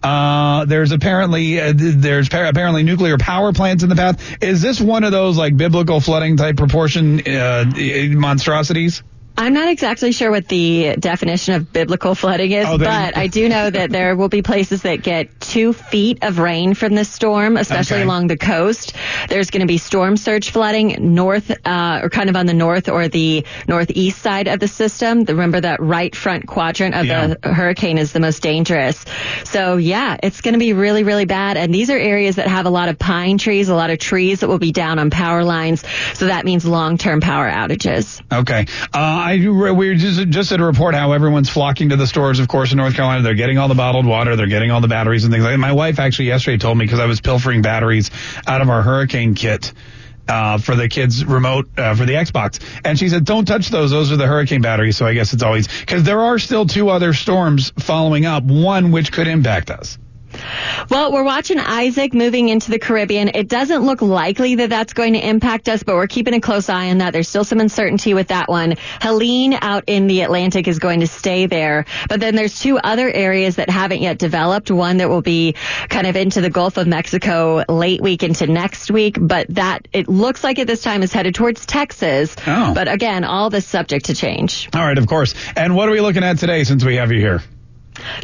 Uh, 0.02 0.64
there's 0.64 0.92
apparently 0.92 1.61
uh, 1.61 1.73
there's 1.76 2.28
par- 2.28 2.47
apparently 2.47 2.82
nuclear 2.82 3.18
power 3.18 3.52
plants 3.52 3.82
in 3.82 3.88
the 3.88 3.97
path. 3.97 4.42
Is 4.42 4.61
this 4.61 4.80
one 4.80 5.04
of 5.04 5.12
those 5.12 5.37
like 5.37 5.56
biblical 5.56 6.00
flooding 6.00 6.37
type 6.37 6.56
proportion 6.56 7.21
uh, 7.26 7.64
monstrosities? 8.11 9.02
I'm 9.42 9.54
not 9.54 9.68
exactly 9.68 10.12
sure 10.12 10.30
what 10.30 10.46
the 10.46 10.94
definition 11.00 11.54
of 11.54 11.72
biblical 11.72 12.14
flooding 12.14 12.52
is, 12.52 12.64
Oh, 12.68 12.78
but 12.78 13.16
I 13.16 13.26
do 13.26 13.49
know 13.49 13.68
that 13.68 13.90
there 13.90 14.14
will 14.14 14.28
be 14.28 14.40
places 14.40 14.82
that 14.82 15.02
get 15.02 15.40
two 15.40 15.72
feet 15.72 16.18
of 16.22 16.38
rain 16.38 16.75
from 16.75 16.94
this 16.94 17.08
storm, 17.08 17.56
especially 17.56 17.96
Okay. 17.96 18.04
along 18.04 18.28
the 18.28 18.37
coast. 18.37 18.92
There's 19.28 19.50
going 19.50 19.62
to 19.62 19.66
be 19.66 19.78
storm 19.78 20.16
surge 20.16 20.50
flooding 20.50 21.12
north, 21.14 21.50
uh, 21.66 22.00
or 22.04 22.08
kind 22.08 22.30
of 22.30 22.37
on 22.37 22.46
the 22.46 22.54
north 22.54 22.88
or 22.88 23.08
the 23.08 23.44
northeast 23.66 24.22
side 24.22 24.46
of 24.46 24.61
the 24.61 24.68
system. 24.68 25.25
Remember 25.25 25.61
that 25.61 25.80
right 25.80 26.14
front 26.14 26.46
quadrant 26.46 26.94
of 26.94 27.06
Yeah. 27.06 27.34
the 27.42 27.52
hurricane 27.52 27.99
is 27.99 28.12
the 28.12 28.20
most 28.20 28.42
dangerous. 28.42 29.04
So 29.42 29.76
yeah, 29.76 30.18
it's 30.22 30.40
going 30.40 30.54
to 30.54 30.61
be 30.61 30.72
really, 30.72 31.02
really 31.02 31.25
bad. 31.25 31.56
And 31.56 31.75
these 31.75 31.90
are 31.90 31.99
areas 31.99 32.37
that 32.37 32.46
have 32.46 32.66
a 32.66 32.70
lot 32.70 32.88
of 32.88 32.96
pine 32.96 33.38
trees, 33.38 33.68
a 33.68 33.75
lot 33.75 33.90
of 33.90 33.99
trees 33.99 34.38
that 34.40 34.49
will 34.49 34.61
be 34.61 34.70
down 34.70 35.00
on 35.00 35.11
power 35.11 35.42
lines. 35.42 35.82
So 36.14 36.26
that 36.26 36.44
means 36.44 36.64
long-term 36.64 37.20
power 37.20 37.50
outages. 37.50 38.20
Okay. 38.32 38.66
Uh, 38.94 38.99
I 39.31 39.31
we 39.38 39.96
just 39.96 40.28
just 40.28 40.50
did 40.50 40.60
a 40.60 40.64
report 40.64 40.94
how 40.94 41.12
everyone's 41.12 41.48
flocking 41.48 41.90
to 41.90 41.96
the 41.96 42.06
stores. 42.06 42.38
Of 42.38 42.48
course, 42.48 42.72
in 42.72 42.78
North 42.78 42.94
Carolina, 42.94 43.22
they're 43.22 43.34
getting 43.34 43.58
all 43.58 43.68
the 43.68 43.74
bottled 43.74 44.06
water, 44.06 44.36
they're 44.36 44.46
getting 44.46 44.70
all 44.70 44.80
the 44.80 44.88
batteries 44.88 45.24
and 45.24 45.32
things 45.32 45.44
like 45.44 45.52
that. 45.52 45.58
My 45.58 45.72
wife 45.72 45.98
actually 45.98 46.26
yesterday 46.26 46.58
told 46.58 46.78
me 46.78 46.84
because 46.84 47.00
I 47.00 47.06
was 47.06 47.20
pilfering 47.20 47.62
batteries 47.62 48.10
out 48.46 48.60
of 48.60 48.68
our 48.68 48.82
hurricane 48.82 49.34
kit. 49.34 49.72
Uh, 50.28 50.56
for 50.56 50.76
the 50.76 50.88
kids' 50.88 51.24
remote 51.24 51.68
uh, 51.76 51.96
for 51.96 52.06
the 52.06 52.12
Xbox, 52.12 52.60
and 52.84 52.96
she 52.96 53.08
said, 53.08 53.25
"Don't 53.25 53.45
touch 53.45 53.71
those; 53.71 53.90
those 53.90 54.12
are 54.12 54.16
the 54.16 54.28
hurricane 54.28 54.62
batteries." 54.62 54.97
So 54.97 55.04
I 55.04 55.14
guess 55.14 55.32
it's 55.32 55.42
always 55.42 55.66
because 55.66 56.04
there 56.04 56.21
are 56.21 56.38
still 56.38 56.64
two 56.64 56.90
other 56.90 57.12
storms 57.12 57.73
following 57.80 58.25
up, 58.25 58.45
one 58.45 58.92
which 58.92 59.10
could 59.10 59.26
impact 59.26 59.68
us. 59.73 59.99
Well, 60.91 61.13
we're 61.13 61.25
watching 61.25 61.59
Isaac 61.59 62.15
moving 62.15 62.49
into 62.49 62.71
the 62.71 62.78
Caribbean. 62.78 63.28
It 63.35 63.49
doesn't 63.49 63.83
look 63.83 64.02
likely 64.02 64.57
that 64.57 64.71
that's 64.71 64.93
going 64.93 65.15
to 65.15 65.26
impact 65.26 65.69
us, 65.69 65.83
but 65.83 65.95
we're 65.95 66.07
keeping 66.07 66.35
a 66.35 66.41
close 66.41 66.69
eye 66.69 66.91
on 66.91 66.99
that. 66.99 67.13
There's 67.13 67.28
still 67.28 67.45
some 67.45 67.61
uncertainty 67.61 68.15
with 68.15 68.28
that 68.28 68.49
one. 68.49 68.75
Helene 69.00 69.55
out 69.55 69.85
in 69.87 70.07
the 70.07 70.23
Atlantic 70.23 70.69
is 70.69 70.78
going 70.78 71.00
to 71.00 71.07
stay 71.07 71.47
there, 71.47 71.87
but 72.09 72.21
then 72.21 72.35
there's 72.35 72.61
two 72.61 72.78
other 72.78 73.11
areas 73.11 73.57
that 73.57 73.71
haven't 73.71 74.00
yet 74.00 74.19
developed. 74.19 74.71
One 74.71 74.99
that 74.99 75.09
will 75.09 75.23
be 75.23 75.55
kind 75.89 76.07
of 76.07 76.17
into 76.17 76.41
the 76.41 76.50
Gulf 76.50 76.76
of 76.76 76.87
Mexico 76.87 77.65
late 77.69 78.00
week 78.00 78.23
into 78.23 78.47
next 78.47 78.91
week, 78.91 79.17
but 79.21 79.47
that 79.50 79.89
it 79.93 80.09
looks 80.09 80.45
like 80.45 80.59
at 80.59 80.67
this 80.67 80.83
time 80.83 81.02
is 81.02 81.13
headed 81.13 81.35
towards 81.35 81.67
Texas. 81.67 82.35
Oh. 82.47 82.75
But 82.75 82.89
again, 82.89 83.25
all 83.25 83.50
this 83.50 83.67
subject 83.67 84.07
to 84.07 84.15
change. 84.15 84.69
All 84.75 84.85
right, 84.85 84.99
of 84.99 85.07
course. 85.07 85.35
And 85.57 85.75
what 85.75 85.89
are 85.89 85.93
we 85.93 86.00
looking 86.00 86.25
at 86.25 86.39
today 86.39 86.65
since 86.65 86.85
we 86.85 86.97
have 86.97 87.13
you 87.13 87.21
here? 87.21 87.43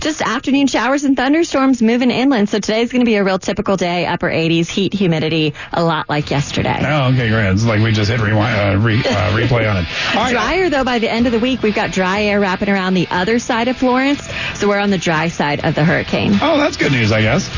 Just 0.01 0.23
afternoon 0.23 0.67
showers 0.67 1.05
and 1.05 1.17
thunderstorms 1.17 1.83
moving 1.83 2.11
inland. 2.11 2.49
So 2.49 2.59
today's 2.59 2.91
going 2.91 3.01
to 3.01 3.07
be 3.07 3.17
a 3.17 3.25
real 3.25 3.39
typical 3.39 3.77
day, 3.77 4.07
upper 4.07 4.29
80s, 4.29 4.69
heat, 4.69 4.93
humidity, 4.95 5.55
a 5.73 5.83
lot 5.85 6.09
like 6.09 6.31
yesterday. 6.31 6.81
Oh, 6.83 7.09
okay, 7.13 7.29
great. 7.29 7.51
It's 7.51 7.65
like 7.65 7.81
we 7.81 7.93
just 7.93 8.11
hit 8.11 8.21
rewind, 8.21 8.79
uh, 8.79 8.81
re, 8.81 8.99
uh, 8.99 9.37
replay 9.37 9.71
on 9.71 9.77
it. 9.79 9.87
All 10.17 10.23
right. 10.25 10.31
Drier 10.33 10.71
though 10.71 10.85
by 10.85 10.99
the 10.99 11.11
end 11.11 11.27
of 11.27 11.33
the 11.33 11.39
week, 11.39 11.63
we've 11.63 11.75
got 11.75 11.93
dry 11.93 12.23
air 12.23 12.41
wrapping 12.41 12.69
around 12.69 12.95
the 12.95 13.09
other 13.11 13.39
side 13.39 13.69
of 13.69 13.77
Florence. 13.77 14.27
So 14.55 14.69
we're 14.69 14.79
on 14.79 14.91
the 14.91 14.99
dry 14.99 15.29
side 15.29 15.65
of 15.65 15.75
the 15.75 15.85
hurricane. 15.85 16.33
Oh, 16.41 16.57
that's 16.57 16.77
good 16.77 16.93
news, 16.93 17.13
I 17.13 17.23
guess. 17.23 17.49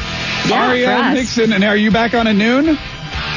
Yeah, 0.49 0.71
Ariel. 0.71 1.15
Nixon, 1.15 1.53
and 1.53 1.65
are 1.65 1.77
you 1.77 1.91
back 1.91 2.15
on 2.15 2.27
at 2.27 2.37
noon? 2.37 2.79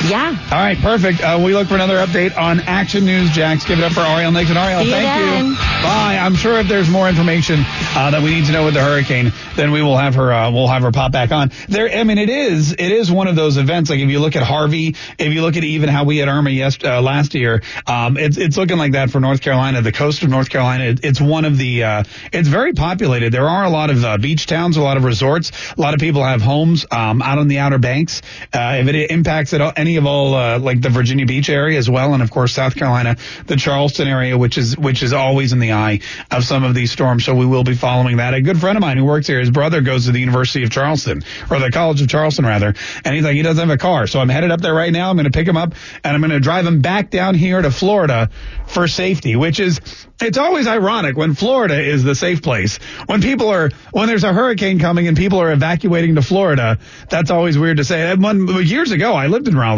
Yeah. 0.09 0.35
All 0.51 0.57
right, 0.57 0.77
perfect. 0.77 1.21
Uh, 1.21 1.41
we 1.43 1.53
look 1.53 1.67
for 1.69 1.75
another 1.75 1.95
update 1.97 2.37
on 2.37 2.59
Action 2.61 3.05
News 3.05 3.31
Jax. 3.31 3.65
Give 3.65 3.79
it 3.79 3.85
up 3.85 3.93
for 3.93 4.01
Ariel 4.01 4.31
Nixon. 4.33 4.57
Ariel, 4.57 4.81
See 4.81 4.87
you 4.87 4.91
thank 4.91 5.05
then. 5.05 5.45
you. 5.47 5.55
Bye. 5.55 6.19
I'm 6.21 6.35
sure 6.35 6.59
if 6.59 6.67
there's 6.67 6.89
more 6.89 7.07
information 7.07 7.59
uh, 7.95 8.11
that 8.11 8.21
we 8.21 8.31
need 8.31 8.45
to 8.47 8.51
know 8.51 8.65
with 8.65 8.73
the 8.73 8.81
hurricane, 8.81 9.31
then 9.55 9.71
we 9.71 9.81
will 9.81 9.97
have 9.97 10.15
her. 10.15 10.33
Uh, 10.33 10.51
we'll 10.51 10.67
have 10.67 10.81
her 10.83 10.91
pop 10.91 11.11
back 11.13 11.31
on. 11.31 11.51
There. 11.69 11.89
I 11.89 12.03
mean, 12.03 12.17
it 12.17 12.29
is. 12.29 12.73
It 12.73 12.79
is 12.91 13.09
one 13.11 13.27
of 13.27 13.35
those 13.37 13.55
events. 13.57 13.89
Like 13.89 13.99
if 13.99 14.09
you 14.09 14.19
look 14.19 14.35
at 14.35 14.43
Harvey, 14.43 14.95
if 15.17 15.33
you 15.33 15.41
look 15.41 15.55
at 15.55 15.63
even 15.63 15.87
how 15.89 16.03
we 16.03 16.17
had 16.17 16.27
Irma 16.27 16.49
yes, 16.49 16.77
uh, 16.83 17.01
last 17.01 17.33
year, 17.33 17.61
um, 17.87 18.17
it's 18.17 18.37
it's 18.37 18.57
looking 18.57 18.77
like 18.77 18.91
that 18.93 19.09
for 19.09 19.19
North 19.21 19.41
Carolina. 19.41 19.81
The 19.81 19.91
coast 19.93 20.21
of 20.23 20.29
North 20.29 20.49
Carolina. 20.49 20.83
It, 20.85 21.05
it's 21.05 21.21
one 21.21 21.45
of 21.45 21.57
the. 21.57 21.83
Uh, 21.83 22.03
it's 22.33 22.49
very 22.49 22.73
populated. 22.73 23.31
There 23.31 23.47
are 23.47 23.63
a 23.63 23.69
lot 23.69 23.89
of 23.89 24.03
uh, 24.03 24.17
beach 24.17 24.47
towns, 24.47 24.75
a 24.75 24.81
lot 24.81 24.97
of 24.97 25.05
resorts. 25.05 25.51
A 25.77 25.79
lot 25.81 25.93
of 25.93 25.99
people 26.01 26.23
have 26.23 26.41
homes 26.41 26.85
um, 26.91 27.21
out 27.21 27.37
on 27.37 27.47
the 27.47 27.59
Outer 27.59 27.77
Banks. 27.77 28.21
Uh, 28.53 28.77
if 28.81 28.87
it 28.87 29.11
impacts 29.11 29.53
at 29.53 29.61
all, 29.61 29.71
any 29.83 29.97
of 29.97 30.05
all 30.05 30.33
uh, 30.33 30.59
like 30.59 30.79
the 30.79 30.87
Virginia 30.87 31.25
Beach 31.25 31.49
area 31.49 31.77
as 31.77 31.89
well, 31.89 32.13
and 32.13 32.23
of 32.23 32.31
course 32.31 32.53
South 32.53 32.73
Carolina, 32.73 33.17
the 33.47 33.57
Charleston 33.57 34.07
area, 34.07 34.37
which 34.37 34.57
is 34.57 34.77
which 34.77 35.03
is 35.03 35.11
always 35.11 35.51
in 35.51 35.59
the 35.59 35.73
eye 35.73 35.99
of 36.31 36.45
some 36.45 36.63
of 36.63 36.73
these 36.73 36.89
storms. 36.89 37.25
So 37.25 37.35
we 37.35 37.45
will 37.45 37.65
be 37.65 37.75
following 37.75 38.17
that. 38.17 38.33
A 38.33 38.39
good 38.39 38.57
friend 38.57 38.77
of 38.77 38.81
mine 38.81 38.95
who 38.95 39.03
works 39.03 39.27
here, 39.27 39.41
his 39.41 39.51
brother 39.51 39.81
goes 39.81 40.05
to 40.05 40.13
the 40.13 40.21
University 40.21 40.63
of 40.63 40.69
Charleston 40.69 41.21
or 41.51 41.59
the 41.59 41.69
College 41.69 42.01
of 42.01 42.07
Charleston 42.07 42.45
rather, 42.45 42.73
and 43.03 43.13
he's 43.13 43.25
like 43.25 43.35
he 43.35 43.41
doesn't 43.41 43.67
have 43.67 43.75
a 43.75 43.77
car, 43.77 44.07
so 44.07 44.21
I'm 44.21 44.29
headed 44.29 44.51
up 44.51 44.61
there 44.61 44.73
right 44.73 44.91
now. 44.91 45.09
I'm 45.09 45.17
going 45.17 45.25
to 45.25 45.37
pick 45.37 45.47
him 45.47 45.57
up 45.57 45.73
and 46.01 46.15
I'm 46.15 46.21
going 46.21 46.31
to 46.31 46.39
drive 46.39 46.65
him 46.65 46.79
back 46.79 47.09
down 47.09 47.35
here 47.35 47.61
to 47.61 47.71
Florida 47.71 48.29
for 48.67 48.87
safety, 48.87 49.35
which 49.35 49.59
is 49.59 49.81
it's 50.21 50.37
always 50.37 50.65
ironic 50.65 51.17
when 51.17 51.33
Florida 51.33 51.77
is 51.81 52.03
the 52.03 52.15
safe 52.15 52.41
place. 52.41 52.77
When 53.07 53.21
people 53.21 53.49
are 53.49 53.69
when 53.91 54.07
there's 54.07 54.23
a 54.23 54.31
hurricane 54.31 54.79
coming 54.79 55.09
and 55.09 55.17
people 55.17 55.39
are 55.41 55.51
evacuating 55.51 56.15
to 56.15 56.21
Florida, 56.21 56.79
that's 57.09 57.31
always 57.31 57.57
weird 57.57 57.77
to 57.77 57.83
say. 57.83 58.11
And 58.11 58.23
One 58.23 58.47
years 58.65 58.91
ago, 58.91 59.13
I 59.13 59.27
lived 59.27 59.47
in 59.47 59.57
Raleigh 59.57 59.72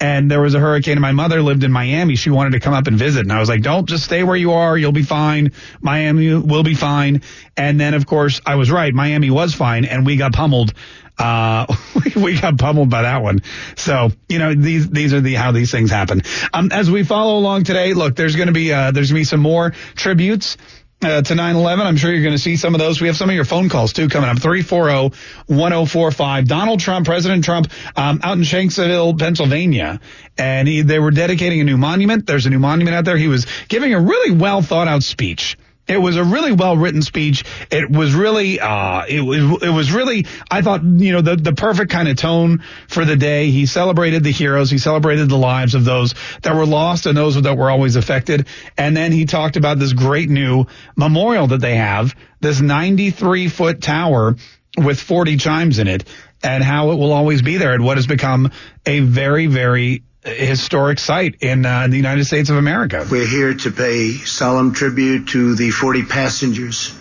and 0.00 0.30
there 0.30 0.40
was 0.40 0.54
a 0.54 0.60
hurricane 0.60 0.92
and 0.92 1.02
my 1.02 1.12
mother 1.12 1.42
lived 1.42 1.64
in 1.64 1.72
Miami. 1.72 2.16
She 2.16 2.30
wanted 2.30 2.52
to 2.52 2.60
come 2.60 2.74
up 2.74 2.86
and 2.86 2.96
visit 2.96 3.20
and 3.20 3.32
I 3.32 3.40
was 3.40 3.48
like, 3.48 3.62
"Don't 3.62 3.88
just 3.88 4.04
stay 4.04 4.22
where 4.22 4.36
you 4.36 4.52
are. 4.52 4.76
You'll 4.76 4.92
be 4.92 5.02
fine. 5.02 5.52
Miami 5.80 6.34
will 6.34 6.62
be 6.62 6.74
fine." 6.74 7.22
And 7.56 7.80
then 7.80 7.94
of 7.94 8.06
course, 8.06 8.40
I 8.44 8.56
was 8.56 8.70
right. 8.70 8.92
Miami 8.92 9.30
was 9.30 9.54
fine 9.54 9.84
and 9.84 10.04
we 10.06 10.16
got 10.16 10.32
pummeled 10.32 10.74
uh, 11.18 11.66
we 12.16 12.38
got 12.38 12.58
pummeled 12.58 12.90
by 12.90 13.02
that 13.02 13.22
one. 13.22 13.42
So, 13.76 14.10
you 14.28 14.38
know, 14.38 14.54
these, 14.54 14.88
these 14.90 15.14
are 15.14 15.20
the, 15.20 15.34
how 15.34 15.52
these 15.52 15.70
things 15.70 15.90
happen. 15.90 16.22
Um, 16.52 16.70
as 16.72 16.90
we 16.90 17.04
follow 17.04 17.38
along 17.38 17.64
today, 17.64 17.94
look, 17.94 18.16
there's 18.16 18.36
going 18.36 18.48
to 18.48 18.52
be, 18.52 18.72
uh, 18.72 18.90
there's 18.90 19.10
going 19.10 19.16
to 19.16 19.20
be 19.20 19.24
some 19.24 19.40
more 19.40 19.70
tributes. 19.94 20.56
Uh, 21.02 21.20
to 21.20 21.34
9-11. 21.34 21.80
I'm 21.80 21.96
sure 21.98 22.12
you're 22.12 22.22
going 22.22 22.34
to 22.34 22.40
see 22.40 22.56
some 22.56 22.74
of 22.74 22.78
those. 22.78 22.98
We 22.98 23.08
have 23.08 23.16
some 23.16 23.28
of 23.28 23.34
your 23.34 23.44
phone 23.44 23.68
calls 23.68 23.92
too 23.92 24.08
coming 24.08 24.30
up. 24.30 24.38
340-1045. 24.38 26.46
Donald 26.46 26.80
Trump, 26.80 27.04
President 27.04 27.44
Trump, 27.44 27.70
um, 27.94 28.20
out 28.22 28.38
in 28.38 28.42
Shanksville, 28.42 29.18
Pennsylvania. 29.18 30.00
And 30.38 30.66
he, 30.66 30.80
they 30.80 30.98
were 30.98 31.10
dedicating 31.10 31.60
a 31.60 31.64
new 31.64 31.76
monument. 31.76 32.26
There's 32.26 32.46
a 32.46 32.50
new 32.50 32.58
monument 32.58 32.96
out 32.96 33.04
there. 33.04 33.18
He 33.18 33.28
was 33.28 33.46
giving 33.68 33.92
a 33.92 34.00
really 34.00 34.30
well 34.30 34.62
thought 34.62 34.88
out 34.88 35.02
speech. 35.02 35.58
It 35.86 35.98
was 35.98 36.16
a 36.16 36.24
really 36.24 36.52
well 36.52 36.76
written 36.76 37.02
speech. 37.02 37.44
It 37.70 37.90
was 37.90 38.14
really, 38.14 38.58
uh, 38.58 39.04
it 39.06 39.20
was, 39.20 39.62
it 39.62 39.68
was 39.68 39.92
really, 39.92 40.26
I 40.50 40.62
thought, 40.62 40.82
you 40.82 41.12
know, 41.12 41.20
the, 41.20 41.36
the 41.36 41.52
perfect 41.52 41.90
kind 41.90 42.08
of 42.08 42.16
tone 42.16 42.62
for 42.88 43.04
the 43.04 43.16
day. 43.16 43.50
He 43.50 43.66
celebrated 43.66 44.24
the 44.24 44.32
heroes. 44.32 44.70
He 44.70 44.78
celebrated 44.78 45.28
the 45.28 45.36
lives 45.36 45.74
of 45.74 45.84
those 45.84 46.14
that 46.42 46.54
were 46.54 46.64
lost 46.64 47.04
and 47.04 47.16
those 47.16 47.40
that 47.40 47.56
were 47.56 47.70
always 47.70 47.96
affected. 47.96 48.46
And 48.78 48.96
then 48.96 49.12
he 49.12 49.26
talked 49.26 49.56
about 49.56 49.78
this 49.78 49.92
great 49.92 50.30
new 50.30 50.66
memorial 50.96 51.48
that 51.48 51.60
they 51.60 51.76
have, 51.76 52.14
this 52.40 52.60
93 52.60 53.48
foot 53.48 53.82
tower 53.82 54.36
with 54.78 54.98
40 54.98 55.36
chimes 55.36 55.78
in 55.78 55.86
it 55.86 56.08
and 56.42 56.64
how 56.64 56.92
it 56.92 56.96
will 56.96 57.12
always 57.12 57.42
be 57.42 57.58
there 57.58 57.74
and 57.74 57.84
what 57.84 57.98
has 57.98 58.06
become 58.06 58.50
a 58.86 59.00
very, 59.00 59.46
very 59.46 60.02
historic 60.24 60.98
site 60.98 61.36
in 61.42 61.66
uh, 61.66 61.86
the 61.88 61.96
United 61.96 62.24
States 62.24 62.50
of 62.50 62.56
America. 62.56 63.06
We're 63.10 63.26
here 63.26 63.54
to 63.54 63.70
pay 63.70 64.12
solemn 64.12 64.72
tribute 64.72 65.28
to 65.28 65.54
the 65.54 65.70
40 65.70 66.04
passengers 66.04 66.96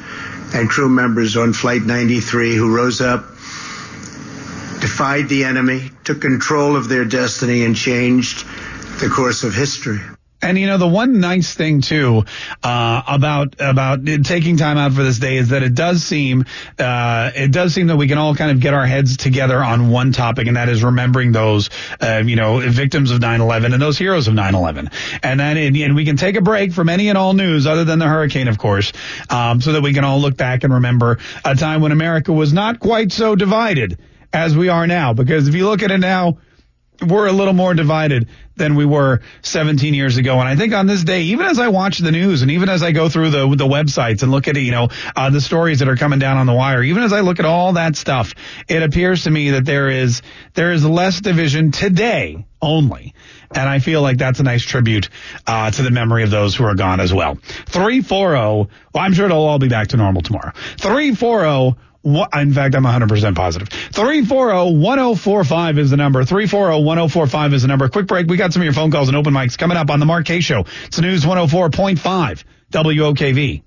and 0.53 0.69
crew 0.69 0.89
members 0.89 1.37
on 1.37 1.53
Flight 1.53 1.83
93 1.83 2.55
who 2.55 2.75
rose 2.75 3.01
up, 3.01 3.21
defied 4.81 5.29
the 5.29 5.45
enemy, 5.45 5.91
took 6.03 6.21
control 6.21 6.75
of 6.75 6.89
their 6.89 7.05
destiny, 7.05 7.63
and 7.63 7.75
changed 7.75 8.45
the 8.99 9.09
course 9.09 9.43
of 9.43 9.55
history. 9.55 9.99
And 10.43 10.59
you 10.59 10.67
know 10.67 10.77
the 10.77 10.87
one 10.87 11.21
nice 11.21 11.53
thing 11.53 11.81
too 11.81 12.25
uh, 12.61 13.01
about 13.07 13.55
about 13.59 14.05
taking 14.23 14.57
time 14.57 14.77
out 14.77 14.91
for 14.93 15.01
this 15.01 15.17
day 15.17 15.37
is 15.37 15.49
that 15.49 15.63
it 15.63 15.73
does 15.73 16.03
seem 16.03 16.45
uh, 16.77 17.31
it 17.33 17.51
does 17.51 17.73
seem 17.73 17.87
that 17.87 17.95
we 17.95 18.07
can 18.07 18.17
all 18.17 18.35
kind 18.35 18.51
of 18.51 18.59
get 18.59 18.73
our 18.73 18.85
heads 18.85 19.15
together 19.17 19.63
on 19.63 19.89
one 19.89 20.11
topic, 20.11 20.47
and 20.47 20.57
that 20.57 20.67
is 20.67 20.83
remembering 20.83 21.31
those 21.31 21.69
uh, 22.01 22.21
you 22.25 22.35
know 22.35 22.59
victims 22.59 23.11
of 23.11 23.19
9/11 23.19 23.73
and 23.73 23.81
those 23.81 23.97
heroes 23.97 24.27
of 24.27 24.33
9/11, 24.33 24.91
and 25.23 25.39
then 25.39 25.57
and 25.57 25.95
we 25.95 26.05
can 26.05 26.17
take 26.17 26.35
a 26.35 26.41
break 26.41 26.73
from 26.73 26.89
any 26.89 27.09
and 27.09 27.17
all 27.17 27.33
news 27.33 27.65
other 27.65 27.85
than 27.85 27.99
the 27.99 28.07
hurricane, 28.07 28.49
of 28.49 28.57
course, 28.57 28.91
um, 29.29 29.61
so 29.61 29.71
that 29.71 29.81
we 29.81 29.93
can 29.93 30.03
all 30.03 30.19
look 30.19 30.35
back 30.35 30.63
and 30.63 30.73
remember 30.73 31.19
a 31.45 31.55
time 31.55 31.81
when 31.81 31.91
America 31.91 32.33
was 32.33 32.51
not 32.51 32.79
quite 32.79 33.11
so 33.11 33.35
divided 33.35 33.97
as 34.33 34.57
we 34.57 34.69
are 34.69 34.87
now. 34.87 35.13
Because 35.13 35.47
if 35.47 35.55
you 35.55 35.67
look 35.67 35.83
at 35.83 35.91
it 35.91 35.99
now 35.99 36.37
we're 37.03 37.27
a 37.27 37.31
little 37.31 37.53
more 37.53 37.73
divided 37.73 38.27
than 38.55 38.75
we 38.75 38.85
were 38.85 39.21
17 39.41 39.93
years 39.93 40.17
ago. 40.17 40.39
And 40.39 40.47
I 40.47 40.55
think 40.55 40.73
on 40.73 40.87
this 40.87 41.03
day, 41.03 41.23
even 41.23 41.45
as 41.45 41.59
I 41.59 41.69
watch 41.69 41.97
the 41.97 42.11
news 42.11 42.41
and 42.41 42.51
even 42.51 42.69
as 42.69 42.83
I 42.83 42.91
go 42.91 43.09
through 43.09 43.31
the 43.31 43.47
the 43.55 43.67
websites 43.67 44.23
and 44.23 44.31
look 44.31 44.47
at 44.47 44.55
you 44.55 44.71
know 44.71 44.89
uh, 45.15 45.29
the 45.29 45.41
stories 45.41 45.79
that 45.79 45.89
are 45.89 45.95
coming 45.95 46.19
down 46.19 46.37
on 46.37 46.45
the 46.45 46.53
wire, 46.53 46.83
even 46.83 47.03
as 47.03 47.13
I 47.13 47.21
look 47.21 47.39
at 47.39 47.45
all 47.45 47.73
that 47.73 47.95
stuff, 47.95 48.33
it 48.67 48.83
appears 48.83 49.23
to 49.23 49.31
me 49.31 49.51
that 49.51 49.65
there 49.65 49.89
is 49.89 50.21
there 50.53 50.71
is 50.71 50.85
less 50.85 51.21
division 51.21 51.71
today 51.71 52.45
only. 52.61 53.13
And 53.55 53.69
I 53.69 53.79
feel 53.79 54.01
like 54.01 54.17
that's 54.17 54.39
a 54.39 54.43
nice 54.43 54.63
tribute 54.63 55.09
uh, 55.45 55.69
to 55.69 55.83
the 55.83 55.91
memory 55.91 56.23
of 56.23 56.31
those 56.31 56.55
who 56.55 56.63
are 56.63 56.73
gone 56.73 56.99
as 56.99 57.13
well. 57.13 57.35
340, 57.35 58.35
well, 58.35 58.69
I'm 58.95 59.13
sure 59.13 59.25
it'll 59.25 59.45
all 59.45 59.59
be 59.59 59.67
back 59.67 59.89
to 59.89 59.97
normal 59.97 60.23
tomorrow. 60.23 60.53
340 60.79 61.77
in 62.03 62.53
fact, 62.53 62.75
I'm 62.75 62.83
100% 62.83 63.35
positive. 63.35 63.69
340-1045 63.69 65.77
is 65.77 65.89
the 65.89 65.97
number. 65.97 66.23
340-1045 66.23 67.53
is 67.53 67.61
the 67.61 67.67
number. 67.67 67.89
Quick 67.89 68.07
break. 68.07 68.27
We 68.27 68.37
got 68.37 68.53
some 68.53 68.61
of 68.61 68.65
your 68.65 68.73
phone 68.73 68.91
calls 68.91 69.07
and 69.07 69.17
open 69.17 69.33
mics 69.33 69.57
coming 69.57 69.77
up 69.77 69.89
on 69.89 69.99
the 69.99 70.05
Mark 70.05 70.25
Kaye 70.25 70.41
Show. 70.41 70.65
It's 70.85 70.99
News 70.99 71.23
104.5 71.23 72.43
WOKV. 72.71 73.63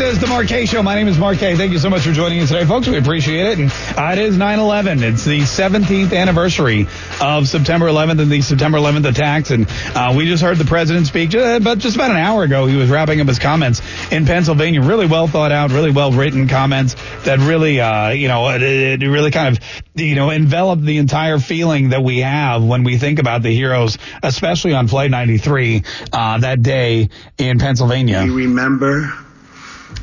Is 0.00 0.18
the 0.18 0.26
Mark 0.26 0.48
Show. 0.48 0.82
My 0.82 0.94
name 0.94 1.08
is 1.08 1.18
Mark 1.18 1.38
Kaye. 1.38 1.56
Thank 1.56 1.72
you 1.72 1.78
so 1.78 1.90
much 1.90 2.02
for 2.02 2.12
joining 2.12 2.40
us 2.40 2.48
today, 2.48 2.64
folks. 2.64 2.88
We 2.88 2.96
appreciate 2.96 3.46
it. 3.46 3.58
And 3.58 3.70
uh, 3.98 4.12
it 4.12 4.18
is 4.18 4.36
9-11. 4.36 5.02
It's 5.02 5.24
the 5.24 5.40
17th 5.40 6.16
anniversary 6.16 6.86
of 7.20 7.46
September 7.46 7.86
11th 7.86 8.20
and 8.20 8.30
the 8.30 8.40
September 8.40 8.78
11th 8.78 9.08
attacks. 9.08 9.50
And 9.50 9.66
uh, 9.94 10.14
we 10.16 10.26
just 10.26 10.42
heard 10.42 10.58
the 10.58 10.64
president 10.64 11.06
speak, 11.06 11.34
uh, 11.34 11.58
but 11.58 11.78
just 11.78 11.96
about 11.96 12.10
an 12.10 12.16
hour 12.16 12.44
ago, 12.44 12.66
he 12.66 12.76
was 12.76 12.88
wrapping 12.88 13.20
up 13.20 13.28
his 13.28 13.38
comments 13.38 13.82
in 14.10 14.26
Pennsylvania. 14.26 14.80
Really 14.80 15.06
well 15.06 15.26
thought 15.26 15.52
out, 15.52 15.70
really 15.70 15.90
well 15.90 16.12
written 16.12 16.48
comments 16.48 16.94
that 17.24 17.38
really, 17.38 17.80
uh, 17.80 18.10
you 18.10 18.28
know, 18.28 18.48
it, 18.50 18.62
it 18.62 19.06
really 19.06 19.30
kind 19.30 19.56
of, 19.56 19.62
you 19.94 20.14
know, 20.14 20.30
enveloped 20.30 20.82
the 20.82 20.98
entire 20.98 21.38
feeling 21.38 21.90
that 21.90 22.02
we 22.02 22.20
have 22.20 22.64
when 22.64 22.84
we 22.84 22.96
think 22.96 23.18
about 23.18 23.42
the 23.42 23.54
heroes, 23.54 23.98
especially 24.22 24.72
on 24.72 24.88
Flight 24.88 25.10
93 25.10 25.82
uh, 26.12 26.38
that 26.38 26.62
day 26.62 27.10
in 27.38 27.58
Pennsylvania. 27.58 28.22
We 28.22 28.46
remember 28.46 29.12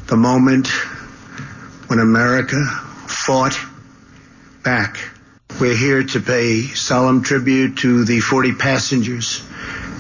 the 0.07 0.15
moment 0.15 0.67
when 1.87 1.99
America 1.99 2.63
fought 3.07 3.59
back. 4.63 4.97
We're 5.59 5.75
here 5.75 6.03
to 6.03 6.21
pay 6.21 6.61
solemn 6.61 7.23
tribute 7.23 7.79
to 7.79 8.05
the 8.05 8.21
40 8.21 8.53
passengers 8.53 9.43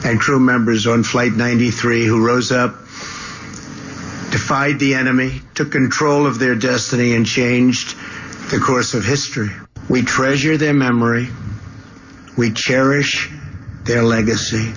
and 0.05 0.17
crew 0.17 0.39
members 0.39 0.87
on 0.87 1.03
Flight 1.03 1.33
93 1.33 2.05
who 2.05 2.25
rose 2.25 2.53
up, 2.53 2.71
defied 4.31 4.79
the 4.79 4.95
enemy, 4.95 5.41
took 5.55 5.73
control 5.73 6.25
of 6.25 6.39
their 6.39 6.55
destiny, 6.55 7.13
and 7.13 7.25
changed 7.25 7.97
the 8.49 8.59
course 8.59 8.93
of 8.93 9.03
history. 9.03 9.49
We 9.89 10.03
treasure 10.03 10.55
their 10.55 10.73
memory. 10.73 11.27
We 12.37 12.51
cherish 12.51 13.29
their 13.83 14.03
legacy. 14.03 14.71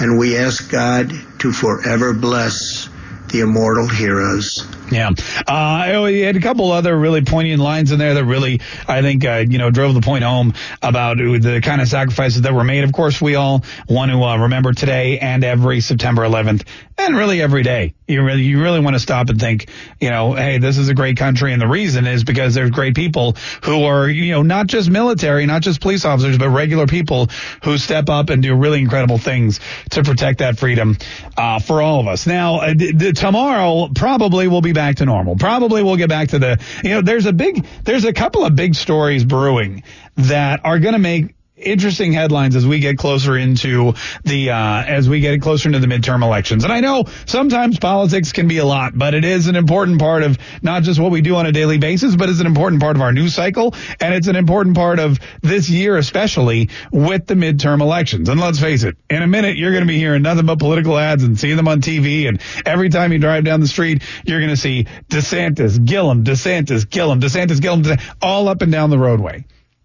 And 0.00 0.18
we 0.18 0.38
ask 0.38 0.70
God 0.70 1.12
to 1.40 1.52
forever 1.52 2.14
bless 2.14 2.88
the 3.32 3.40
immortal 3.40 3.88
heroes. 3.88 4.66
Yeah. 4.90 5.10
Uh, 5.46 6.04
he 6.06 6.20
had 6.20 6.36
a 6.36 6.40
couple 6.40 6.70
other 6.70 6.96
really 6.96 7.22
poignant 7.22 7.60
lines 7.60 7.92
in 7.92 7.98
there 7.98 8.14
that 8.14 8.24
really, 8.24 8.60
I 8.86 9.00
think, 9.00 9.24
uh, 9.24 9.44
you 9.48 9.58
know, 9.58 9.70
drove 9.70 9.94
the 9.94 10.02
point 10.02 10.22
home 10.22 10.52
about 10.82 11.16
the 11.16 11.60
kind 11.62 11.80
of 11.80 11.88
sacrifices 11.88 12.42
that 12.42 12.52
were 12.52 12.64
made. 12.64 12.84
Of 12.84 12.92
course, 12.92 13.20
we 13.20 13.34
all 13.34 13.64
want 13.88 14.10
to 14.10 14.22
uh, 14.22 14.36
remember 14.36 14.72
today 14.72 15.18
and 15.18 15.42
every 15.44 15.80
September 15.80 16.22
11th 16.22 16.66
and 16.98 17.16
really 17.16 17.40
every 17.40 17.62
day. 17.62 17.94
You 18.12 18.22
really, 18.22 18.42
you 18.42 18.62
really 18.62 18.80
want 18.80 18.94
to 18.94 19.00
stop 19.00 19.28
and 19.28 19.40
think, 19.40 19.68
you 20.00 20.10
know, 20.10 20.34
hey, 20.34 20.58
this 20.58 20.78
is 20.78 20.88
a 20.88 20.94
great 20.94 21.16
country. 21.16 21.52
And 21.52 21.60
the 21.60 21.66
reason 21.66 22.06
is 22.06 22.24
because 22.24 22.54
there's 22.54 22.70
great 22.70 22.94
people 22.94 23.36
who 23.64 23.84
are, 23.84 24.08
you 24.08 24.32
know, 24.32 24.42
not 24.42 24.66
just 24.66 24.90
military, 24.90 25.46
not 25.46 25.62
just 25.62 25.80
police 25.80 26.04
officers, 26.04 26.38
but 26.38 26.50
regular 26.50 26.86
people 26.86 27.28
who 27.64 27.78
step 27.78 28.08
up 28.08 28.30
and 28.30 28.42
do 28.42 28.54
really 28.54 28.80
incredible 28.80 29.18
things 29.18 29.60
to 29.90 30.02
protect 30.02 30.38
that 30.38 30.58
freedom, 30.58 30.96
uh, 31.36 31.58
for 31.58 31.82
all 31.82 32.00
of 32.00 32.06
us. 32.06 32.26
Now, 32.26 32.56
uh, 32.56 32.74
d- 32.74 32.92
d- 32.92 33.12
tomorrow 33.12 33.88
probably 33.94 34.48
we'll 34.48 34.60
be 34.60 34.72
back 34.72 34.96
to 34.96 35.04
normal. 35.04 35.36
Probably 35.36 35.82
we'll 35.82 35.96
get 35.96 36.08
back 36.08 36.28
to 36.28 36.38
the, 36.38 36.62
you 36.84 36.90
know, 36.90 37.00
there's 37.00 37.26
a 37.26 37.32
big, 37.32 37.66
there's 37.84 38.04
a 38.04 38.12
couple 38.12 38.44
of 38.44 38.54
big 38.54 38.74
stories 38.74 39.24
brewing 39.24 39.82
that 40.16 40.60
are 40.64 40.78
going 40.78 40.94
to 40.94 40.98
make 40.98 41.34
interesting 41.62 42.12
headlines 42.12 42.56
as 42.56 42.66
we 42.66 42.80
get 42.80 42.98
closer 42.98 43.36
into 43.36 43.94
the 44.24 44.50
uh, 44.50 44.82
as 44.82 45.08
we 45.08 45.20
get 45.20 45.40
closer 45.40 45.68
into 45.68 45.78
the 45.78 45.86
midterm 45.86 46.22
elections. 46.22 46.64
And 46.64 46.72
I 46.72 46.80
know 46.80 47.04
sometimes 47.26 47.78
politics 47.78 48.32
can 48.32 48.48
be 48.48 48.58
a 48.58 48.64
lot, 48.64 48.96
but 48.96 49.14
it 49.14 49.24
is 49.24 49.46
an 49.46 49.56
important 49.56 49.98
part 49.98 50.22
of 50.22 50.38
not 50.62 50.82
just 50.82 51.00
what 51.00 51.10
we 51.10 51.20
do 51.20 51.36
on 51.36 51.46
a 51.46 51.52
daily 51.52 51.78
basis, 51.78 52.16
but 52.16 52.28
it's 52.28 52.40
an 52.40 52.46
important 52.46 52.80
part 52.80 52.96
of 52.96 53.02
our 53.02 53.12
news 53.12 53.34
cycle, 53.34 53.74
and 54.00 54.14
it's 54.14 54.26
an 54.26 54.36
important 54.36 54.76
part 54.76 54.98
of 54.98 55.18
this 55.40 55.68
year, 55.68 55.96
especially 55.96 56.70
with 56.90 57.26
the 57.26 57.34
midterm 57.34 57.80
elections. 57.80 58.28
And 58.28 58.40
let's 58.40 58.60
face 58.60 58.82
it, 58.82 58.96
in 59.08 59.22
a 59.22 59.26
minute 59.26 59.56
you're 59.56 59.72
going 59.72 59.84
to 59.84 59.88
be 59.88 59.98
hearing 59.98 60.22
nothing 60.22 60.46
but 60.46 60.58
political 60.58 60.98
ads 60.98 61.22
and 61.22 61.38
seeing 61.38 61.56
them 61.56 61.68
on 61.68 61.80
TV, 61.80 62.28
and 62.28 62.40
every 62.66 62.88
time 62.88 63.12
you 63.12 63.18
drive 63.18 63.44
down 63.44 63.60
the 63.60 63.68
street, 63.68 64.02
you're 64.24 64.40
going 64.40 64.50
to 64.50 64.56
see 64.56 64.86
DeSantis, 65.08 65.84
Gillum, 65.84 66.24
DeSantis, 66.24 66.88
Gillum, 66.88 67.20
DeSantis, 67.20 67.60
Gillum, 67.60 67.82
DeSantis, 67.82 68.14
all 68.20 68.48
up 68.48 68.62
and 68.62 68.72
down 68.72 68.90
the 68.90 68.98
roadway. 68.98 69.44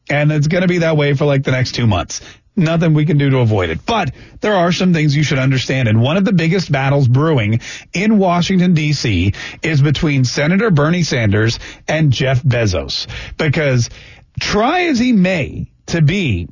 And 0.09 0.31
it's 0.31 0.47
going 0.47 0.61
to 0.61 0.67
be 0.67 0.79
that 0.79 0.97
way 0.97 1.13
for 1.13 1.25
like 1.25 1.43
the 1.43 1.51
next 1.51 1.73
two 1.73 1.87
months. 1.87 2.21
Nothing 2.55 2.95
we 2.95 3.05
can 3.05 3.17
do 3.17 3.29
to 3.29 3.37
avoid 3.37 3.69
it. 3.69 3.85
But 3.85 4.15
there 4.41 4.55
are 4.55 4.71
some 4.71 4.91
things 4.91 5.15
you 5.15 5.23
should 5.23 5.37
understand. 5.37 5.87
And 5.87 6.01
one 6.01 6.17
of 6.17 6.25
the 6.25 6.33
biggest 6.33 6.71
battles 6.71 7.07
brewing 7.07 7.61
in 7.93 8.17
Washington, 8.17 8.73
D.C. 8.73 9.33
is 9.61 9.81
between 9.81 10.23
Senator 10.23 10.71
Bernie 10.71 11.03
Sanders 11.03 11.59
and 11.87 12.11
Jeff 12.11 12.41
Bezos. 12.41 13.05
Because 13.37 13.89
try 14.39 14.85
as 14.85 14.97
he 14.97 15.11
may 15.11 15.69
to 15.87 16.01
be 16.01 16.47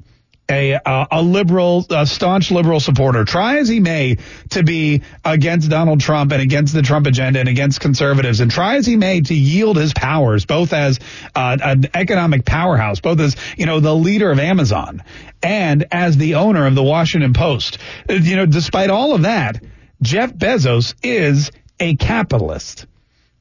a 0.50 0.76
uh, 0.76 1.06
a 1.12 1.22
liberal, 1.22 1.86
a 1.90 2.06
staunch 2.06 2.52
liberal 2.52 2.80
supporter, 2.80 3.26
try 3.26 3.58
as 3.58 3.68
he 3.68 3.80
may 3.80 4.18
to 4.52 4.64
be 4.64 5.02
against 5.24 5.70
Donald 5.70 6.02
Trump 6.02 6.32
and 6.32 6.42
against 6.42 6.74
the 6.74 6.82
Trump 6.82 7.08
agenda 7.08 7.40
and 7.40 7.50
against 7.50 7.80
conservatives, 7.80 8.40
and 8.40 8.52
try 8.52 8.76
as 8.76 8.86
he 8.86 8.96
may 8.96 9.22
to 9.22 9.34
yield 9.34 9.78
his 9.78 9.94
powers, 9.94 10.46
both 10.46 10.74
as 10.74 11.00
uh, 11.36 11.58
an 11.64 11.90
economic 11.94 12.46
powerhouse, 12.46 13.00
both 13.00 13.20
as 13.20 13.36
you 13.58 13.66
know 13.66 13.80
the 13.80 13.96
leader 13.96 14.32
of 14.32 14.40
Amazon 14.40 15.04
and 15.42 15.86
as 15.92 16.18
the 16.18 16.36
owner 16.36 16.68
of 16.68 16.76
the 16.76 16.84
Washington 16.84 17.34
Post. 17.34 17.80
You 18.08 18.36
know, 18.36 18.46
despite 18.46 18.90
all 18.90 19.16
of 19.16 19.24
that, 19.24 19.64
Jeff 20.02 20.34
Bezos 20.34 20.94
is 21.02 21.52
a 21.80 21.96
capitalist. 21.96 22.86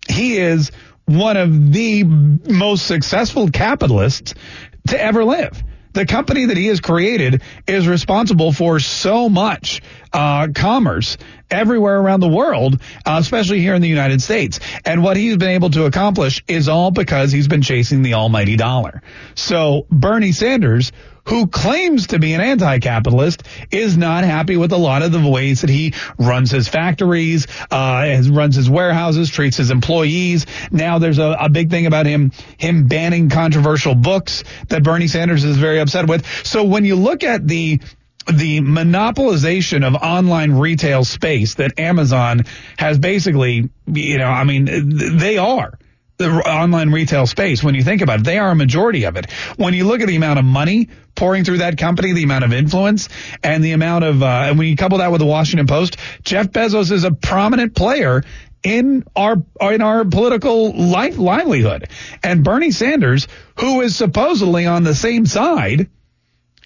He 0.08 0.38
is 0.38 0.70
one 1.06 1.36
of 1.36 1.72
the 1.72 2.04
most 2.04 2.86
successful 2.86 3.50
capitalists 3.50 4.34
to 4.88 5.00
ever 5.00 5.24
live 5.24 5.62
the 5.94 6.04
company 6.04 6.46
that 6.46 6.56
he 6.56 6.66
has 6.66 6.80
created 6.80 7.42
is 7.66 7.88
responsible 7.88 8.52
for 8.52 8.80
so 8.80 9.28
much 9.28 9.80
uh, 10.12 10.48
commerce 10.54 11.16
everywhere 11.50 11.98
around 11.98 12.20
the 12.20 12.28
world, 12.28 12.80
uh, 13.06 13.16
especially 13.20 13.60
here 13.60 13.74
in 13.74 13.82
the 13.82 13.88
United 13.88 14.20
States. 14.20 14.60
And 14.84 15.02
what 15.02 15.16
he's 15.16 15.36
been 15.36 15.50
able 15.50 15.70
to 15.70 15.86
accomplish 15.86 16.42
is 16.48 16.68
all 16.68 16.90
because 16.90 17.32
he's 17.32 17.48
been 17.48 17.62
chasing 17.62 18.02
the 18.02 18.14
almighty 18.14 18.56
dollar. 18.56 19.02
So 19.34 19.86
Bernie 19.90 20.32
Sanders, 20.32 20.92
who 21.26 21.46
claims 21.46 22.08
to 22.08 22.18
be 22.18 22.34
an 22.34 22.40
anti-capitalist, 22.40 23.42
is 23.70 23.96
not 23.96 24.24
happy 24.24 24.56
with 24.56 24.72
a 24.72 24.76
lot 24.76 25.02
of 25.02 25.12
the 25.12 25.28
ways 25.28 25.62
that 25.62 25.70
he 25.70 25.94
runs 26.18 26.50
his 26.50 26.68
factories, 26.68 27.46
uh, 27.70 28.22
runs 28.30 28.56
his 28.56 28.68
warehouses, 28.68 29.30
treats 29.30 29.56
his 29.56 29.70
employees. 29.70 30.46
Now 30.70 30.98
there's 30.98 31.18
a, 31.18 31.36
a 31.40 31.48
big 31.48 31.70
thing 31.70 31.86
about 31.86 32.06
him, 32.06 32.32
him 32.58 32.86
banning 32.86 33.30
controversial 33.30 33.94
books 33.94 34.44
that 34.68 34.82
Bernie 34.82 35.08
Sanders 35.08 35.44
is 35.44 35.56
very 35.56 35.80
upset 35.80 36.08
with. 36.08 36.26
So 36.44 36.64
when 36.64 36.84
you 36.84 36.96
look 36.96 37.24
at 37.24 37.46
the 37.46 37.80
the 38.26 38.60
monopolization 38.60 39.86
of 39.86 39.94
online 39.96 40.52
retail 40.52 41.04
space 41.04 41.56
that 41.56 41.78
Amazon 41.78 42.44
has 42.78 42.98
basically, 42.98 43.68
you 43.86 44.16
know, 44.16 44.28
I 44.28 44.44
mean, 44.44 45.18
they 45.18 45.36
are 45.36 45.78
the 46.16 46.28
online 46.28 46.90
retail 46.90 47.26
space. 47.26 47.62
When 47.62 47.74
you 47.74 47.82
think 47.82 48.02
about 48.02 48.20
it, 48.20 48.24
they 48.24 48.38
are 48.38 48.50
a 48.50 48.54
majority 48.54 49.04
of 49.04 49.16
it. 49.16 49.30
When 49.56 49.74
you 49.74 49.84
look 49.84 50.00
at 50.00 50.06
the 50.06 50.16
amount 50.16 50.38
of 50.38 50.44
money 50.44 50.88
pouring 51.14 51.44
through 51.44 51.58
that 51.58 51.78
company, 51.78 52.12
the 52.12 52.24
amount 52.24 52.44
of 52.44 52.52
influence, 52.52 53.08
and 53.42 53.64
the 53.64 53.72
amount 53.72 54.04
of, 54.04 54.22
uh, 54.22 54.26
and 54.46 54.58
when 54.58 54.68
you 54.68 54.76
couple 54.76 54.98
that 54.98 55.12
with 55.12 55.20
the 55.20 55.26
Washington 55.26 55.66
Post, 55.66 55.96
Jeff 56.22 56.48
Bezos 56.48 56.92
is 56.92 57.04
a 57.04 57.10
prominent 57.10 57.74
player 57.74 58.22
in 58.62 59.04
our 59.14 59.36
in 59.60 59.82
our 59.82 60.04
political 60.04 60.72
life 60.72 61.18
livelihood. 61.18 61.88
And 62.22 62.42
Bernie 62.42 62.70
Sanders, 62.70 63.28
who 63.60 63.82
is 63.82 63.94
supposedly 63.94 64.66
on 64.66 64.84
the 64.84 64.94
same 64.94 65.26
side, 65.26 65.90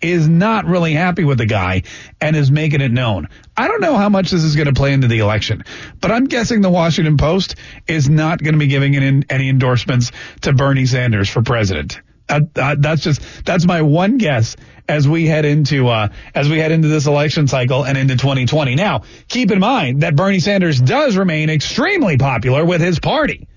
is 0.03 0.29
not 0.29 0.67
really 0.67 0.93
happy 0.93 1.25
with 1.25 1.39
the 1.39 1.47
guy 1.47 1.83
and 2.21 2.37
is 2.37 2.51
making 2.51 2.81
it 2.81 2.93
known. 2.93 3.29
I 3.57 3.69
don't 3.69 3.81
know 3.81 3.97
how 3.97 4.09
much 4.09 4.31
this 4.31 4.45
is 4.45 4.57
going 4.57 4.67
to 4.67 4.73
play 4.73 4.93
into 4.93 5.09
the 5.09 5.19
election, 5.19 5.65
but 6.01 6.11
I'm 6.11 6.25
guessing 6.25 6.61
the 6.61 6.71
Washington 6.71 7.17
Post 7.17 7.57
is 7.87 8.09
not 8.09 8.43
going 8.43 8.55
to 8.55 8.59
be 8.59 8.69
giving 8.69 8.95
in, 8.95 9.25
any 9.31 9.49
endorsements 9.49 10.13
to 10.43 10.53
Bernie 10.53 10.87
Sanders 10.87 11.29
for 11.29 11.43
president. 11.43 12.01
Uh, 12.29 12.41
uh, 12.57 12.77
that's 12.79 13.03
just 13.03 13.23
that's 13.47 13.65
my 13.65 13.81
one 13.81 14.19
guess 14.19 14.55
as 14.87 15.09
we 15.09 15.27
head 15.27 15.47
into 15.47 15.89
uh, 15.89 16.09
as 16.35 16.49
we 16.49 16.59
head 16.59 16.73
into 16.73 16.89
this 16.89 17.07
election 17.07 17.49
cycle 17.49 17.85
and 17.85 17.97
into 17.97 18.17
2020. 18.17 18.75
Now, 18.75 19.05
keep 19.29 19.51
in 19.51 19.59
mind 19.59 20.03
that 20.03 20.15
Bernie 20.15 20.41
Sanders 20.41 20.79
does 20.79 21.17
remain 21.17 21.49
extremely 21.49 22.19
popular 22.19 22.65
with 22.67 22.83
his 22.83 23.01
party 23.01 23.48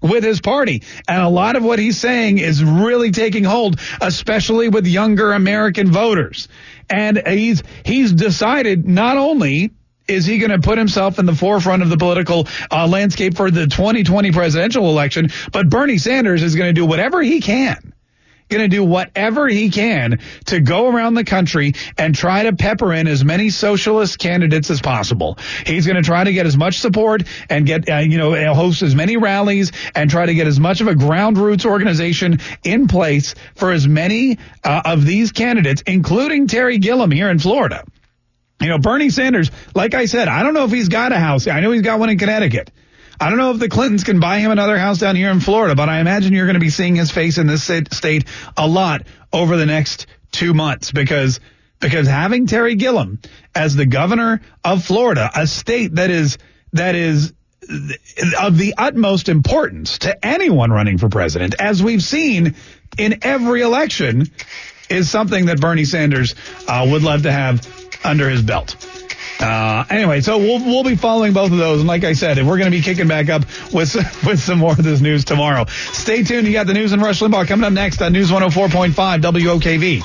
with 0.00 0.24
his 0.24 0.40
party. 0.40 0.82
And 1.08 1.22
a 1.22 1.28
lot 1.28 1.56
of 1.56 1.64
what 1.64 1.78
he's 1.78 1.98
saying 1.98 2.38
is 2.38 2.62
really 2.62 3.10
taking 3.10 3.44
hold, 3.44 3.80
especially 4.00 4.68
with 4.68 4.86
younger 4.86 5.32
American 5.32 5.90
voters. 5.90 6.48
And 6.88 7.20
he's, 7.26 7.62
he's 7.84 8.12
decided 8.12 8.86
not 8.86 9.16
only 9.16 9.72
is 10.06 10.24
he 10.24 10.38
going 10.38 10.50
to 10.50 10.60
put 10.60 10.78
himself 10.78 11.18
in 11.18 11.26
the 11.26 11.34
forefront 11.34 11.82
of 11.82 11.88
the 11.88 11.96
political 11.96 12.46
uh, 12.70 12.86
landscape 12.86 13.36
for 13.36 13.50
the 13.50 13.66
2020 13.66 14.30
presidential 14.30 14.88
election, 14.88 15.30
but 15.50 15.68
Bernie 15.68 15.98
Sanders 15.98 16.44
is 16.44 16.54
going 16.54 16.68
to 16.68 16.72
do 16.72 16.86
whatever 16.86 17.20
he 17.20 17.40
can 17.40 17.92
going 18.48 18.62
to 18.62 18.68
do 18.68 18.84
whatever 18.84 19.48
he 19.48 19.70
can 19.70 20.20
to 20.46 20.60
go 20.60 20.88
around 20.88 21.14
the 21.14 21.24
country 21.24 21.74
and 21.98 22.14
try 22.14 22.44
to 22.44 22.54
pepper 22.54 22.92
in 22.92 23.08
as 23.08 23.24
many 23.24 23.50
socialist 23.50 24.18
candidates 24.18 24.70
as 24.70 24.80
possible. 24.80 25.38
He's 25.64 25.86
going 25.86 25.96
to 25.96 26.02
try 26.02 26.24
to 26.24 26.32
get 26.32 26.46
as 26.46 26.56
much 26.56 26.78
support 26.78 27.24
and 27.50 27.66
get, 27.66 27.88
uh, 27.88 27.98
you 27.98 28.18
know, 28.18 28.54
host 28.54 28.82
as 28.82 28.94
many 28.94 29.16
rallies 29.16 29.72
and 29.94 30.10
try 30.10 30.26
to 30.26 30.34
get 30.34 30.46
as 30.46 30.60
much 30.60 30.80
of 30.80 30.88
a 30.88 30.94
ground 30.94 31.38
roots 31.38 31.66
organization 31.66 32.38
in 32.62 32.88
place 32.88 33.34
for 33.54 33.72
as 33.72 33.88
many 33.88 34.38
uh, 34.62 34.82
of 34.84 35.04
these 35.04 35.32
candidates, 35.32 35.82
including 35.86 36.46
Terry 36.46 36.78
Gillum 36.78 37.10
here 37.10 37.30
in 37.30 37.38
Florida. 37.38 37.84
You 38.60 38.68
know, 38.68 38.78
Bernie 38.78 39.10
Sanders, 39.10 39.50
like 39.74 39.94
I 39.94 40.06
said, 40.06 40.28
I 40.28 40.42
don't 40.42 40.54
know 40.54 40.64
if 40.64 40.70
he's 40.70 40.88
got 40.88 41.12
a 41.12 41.18
house. 41.18 41.46
I 41.46 41.60
know 41.60 41.72
he's 41.72 41.82
got 41.82 41.98
one 41.98 42.08
in 42.08 42.18
Connecticut. 42.18 42.70
I 43.20 43.28
don't 43.28 43.38
know 43.38 43.52
if 43.52 43.58
the 43.58 43.68
Clintons 43.68 44.04
can 44.04 44.20
buy 44.20 44.38
him 44.38 44.50
another 44.50 44.78
house 44.78 44.98
down 44.98 45.16
here 45.16 45.30
in 45.30 45.40
Florida, 45.40 45.74
but 45.74 45.88
I 45.88 46.00
imagine 46.00 46.32
you're 46.32 46.46
going 46.46 46.54
to 46.54 46.60
be 46.60 46.70
seeing 46.70 46.96
his 46.96 47.10
face 47.10 47.38
in 47.38 47.46
this 47.46 47.62
state 47.62 48.24
a 48.56 48.68
lot 48.68 49.06
over 49.32 49.56
the 49.56 49.66
next 49.66 50.06
two 50.32 50.54
months 50.54 50.92
because 50.92 51.40
because 51.80 52.06
having 52.06 52.46
Terry 52.46 52.74
Gillum 52.74 53.20
as 53.54 53.74
the 53.76 53.86
governor 53.86 54.40
of 54.64 54.84
Florida, 54.84 55.30
a 55.34 55.46
state 55.46 55.94
that 55.96 56.10
is 56.10 56.38
that 56.72 56.94
is 56.94 57.32
of 58.40 58.56
the 58.56 58.74
utmost 58.78 59.28
importance 59.28 59.98
to 59.98 60.26
anyone 60.26 60.70
running 60.70 60.98
for 60.98 61.08
president, 61.08 61.54
as 61.58 61.82
we've 61.82 62.02
seen 62.02 62.54
in 62.98 63.18
every 63.22 63.62
election, 63.62 64.26
is 64.88 65.10
something 65.10 65.46
that 65.46 65.60
Bernie 65.60 65.84
Sanders 65.84 66.34
uh, 66.68 66.86
would 66.88 67.02
love 67.02 67.22
to 67.22 67.32
have 67.32 67.66
under 68.04 68.28
his 68.28 68.42
belt. 68.42 68.76
Uh, 69.38 69.84
anyway, 69.90 70.20
so 70.20 70.38
we'll 70.38 70.60
we'll 70.60 70.84
be 70.84 70.96
following 70.96 71.32
both 71.32 71.52
of 71.52 71.58
those, 71.58 71.80
and 71.80 71.88
like 71.88 72.04
I 72.04 72.14
said, 72.14 72.38
we're 72.38 72.58
going 72.58 72.70
to 72.70 72.76
be 72.76 72.80
kicking 72.80 73.08
back 73.08 73.28
up 73.28 73.42
with 73.72 73.94
with 74.26 74.40
some 74.40 74.58
more 74.58 74.72
of 74.72 74.82
this 74.82 75.00
news 75.00 75.24
tomorrow. 75.24 75.66
Stay 75.66 76.22
tuned. 76.22 76.46
You 76.46 76.52
got 76.52 76.66
the 76.66 76.74
news 76.74 76.92
and 76.92 77.02
Rush 77.02 77.20
Limbaugh 77.20 77.46
coming 77.46 77.64
up 77.64 77.72
next 77.72 78.00
on 78.00 78.12
News 78.12 78.30
104.5 78.30 78.92
WOKV. 79.20 80.02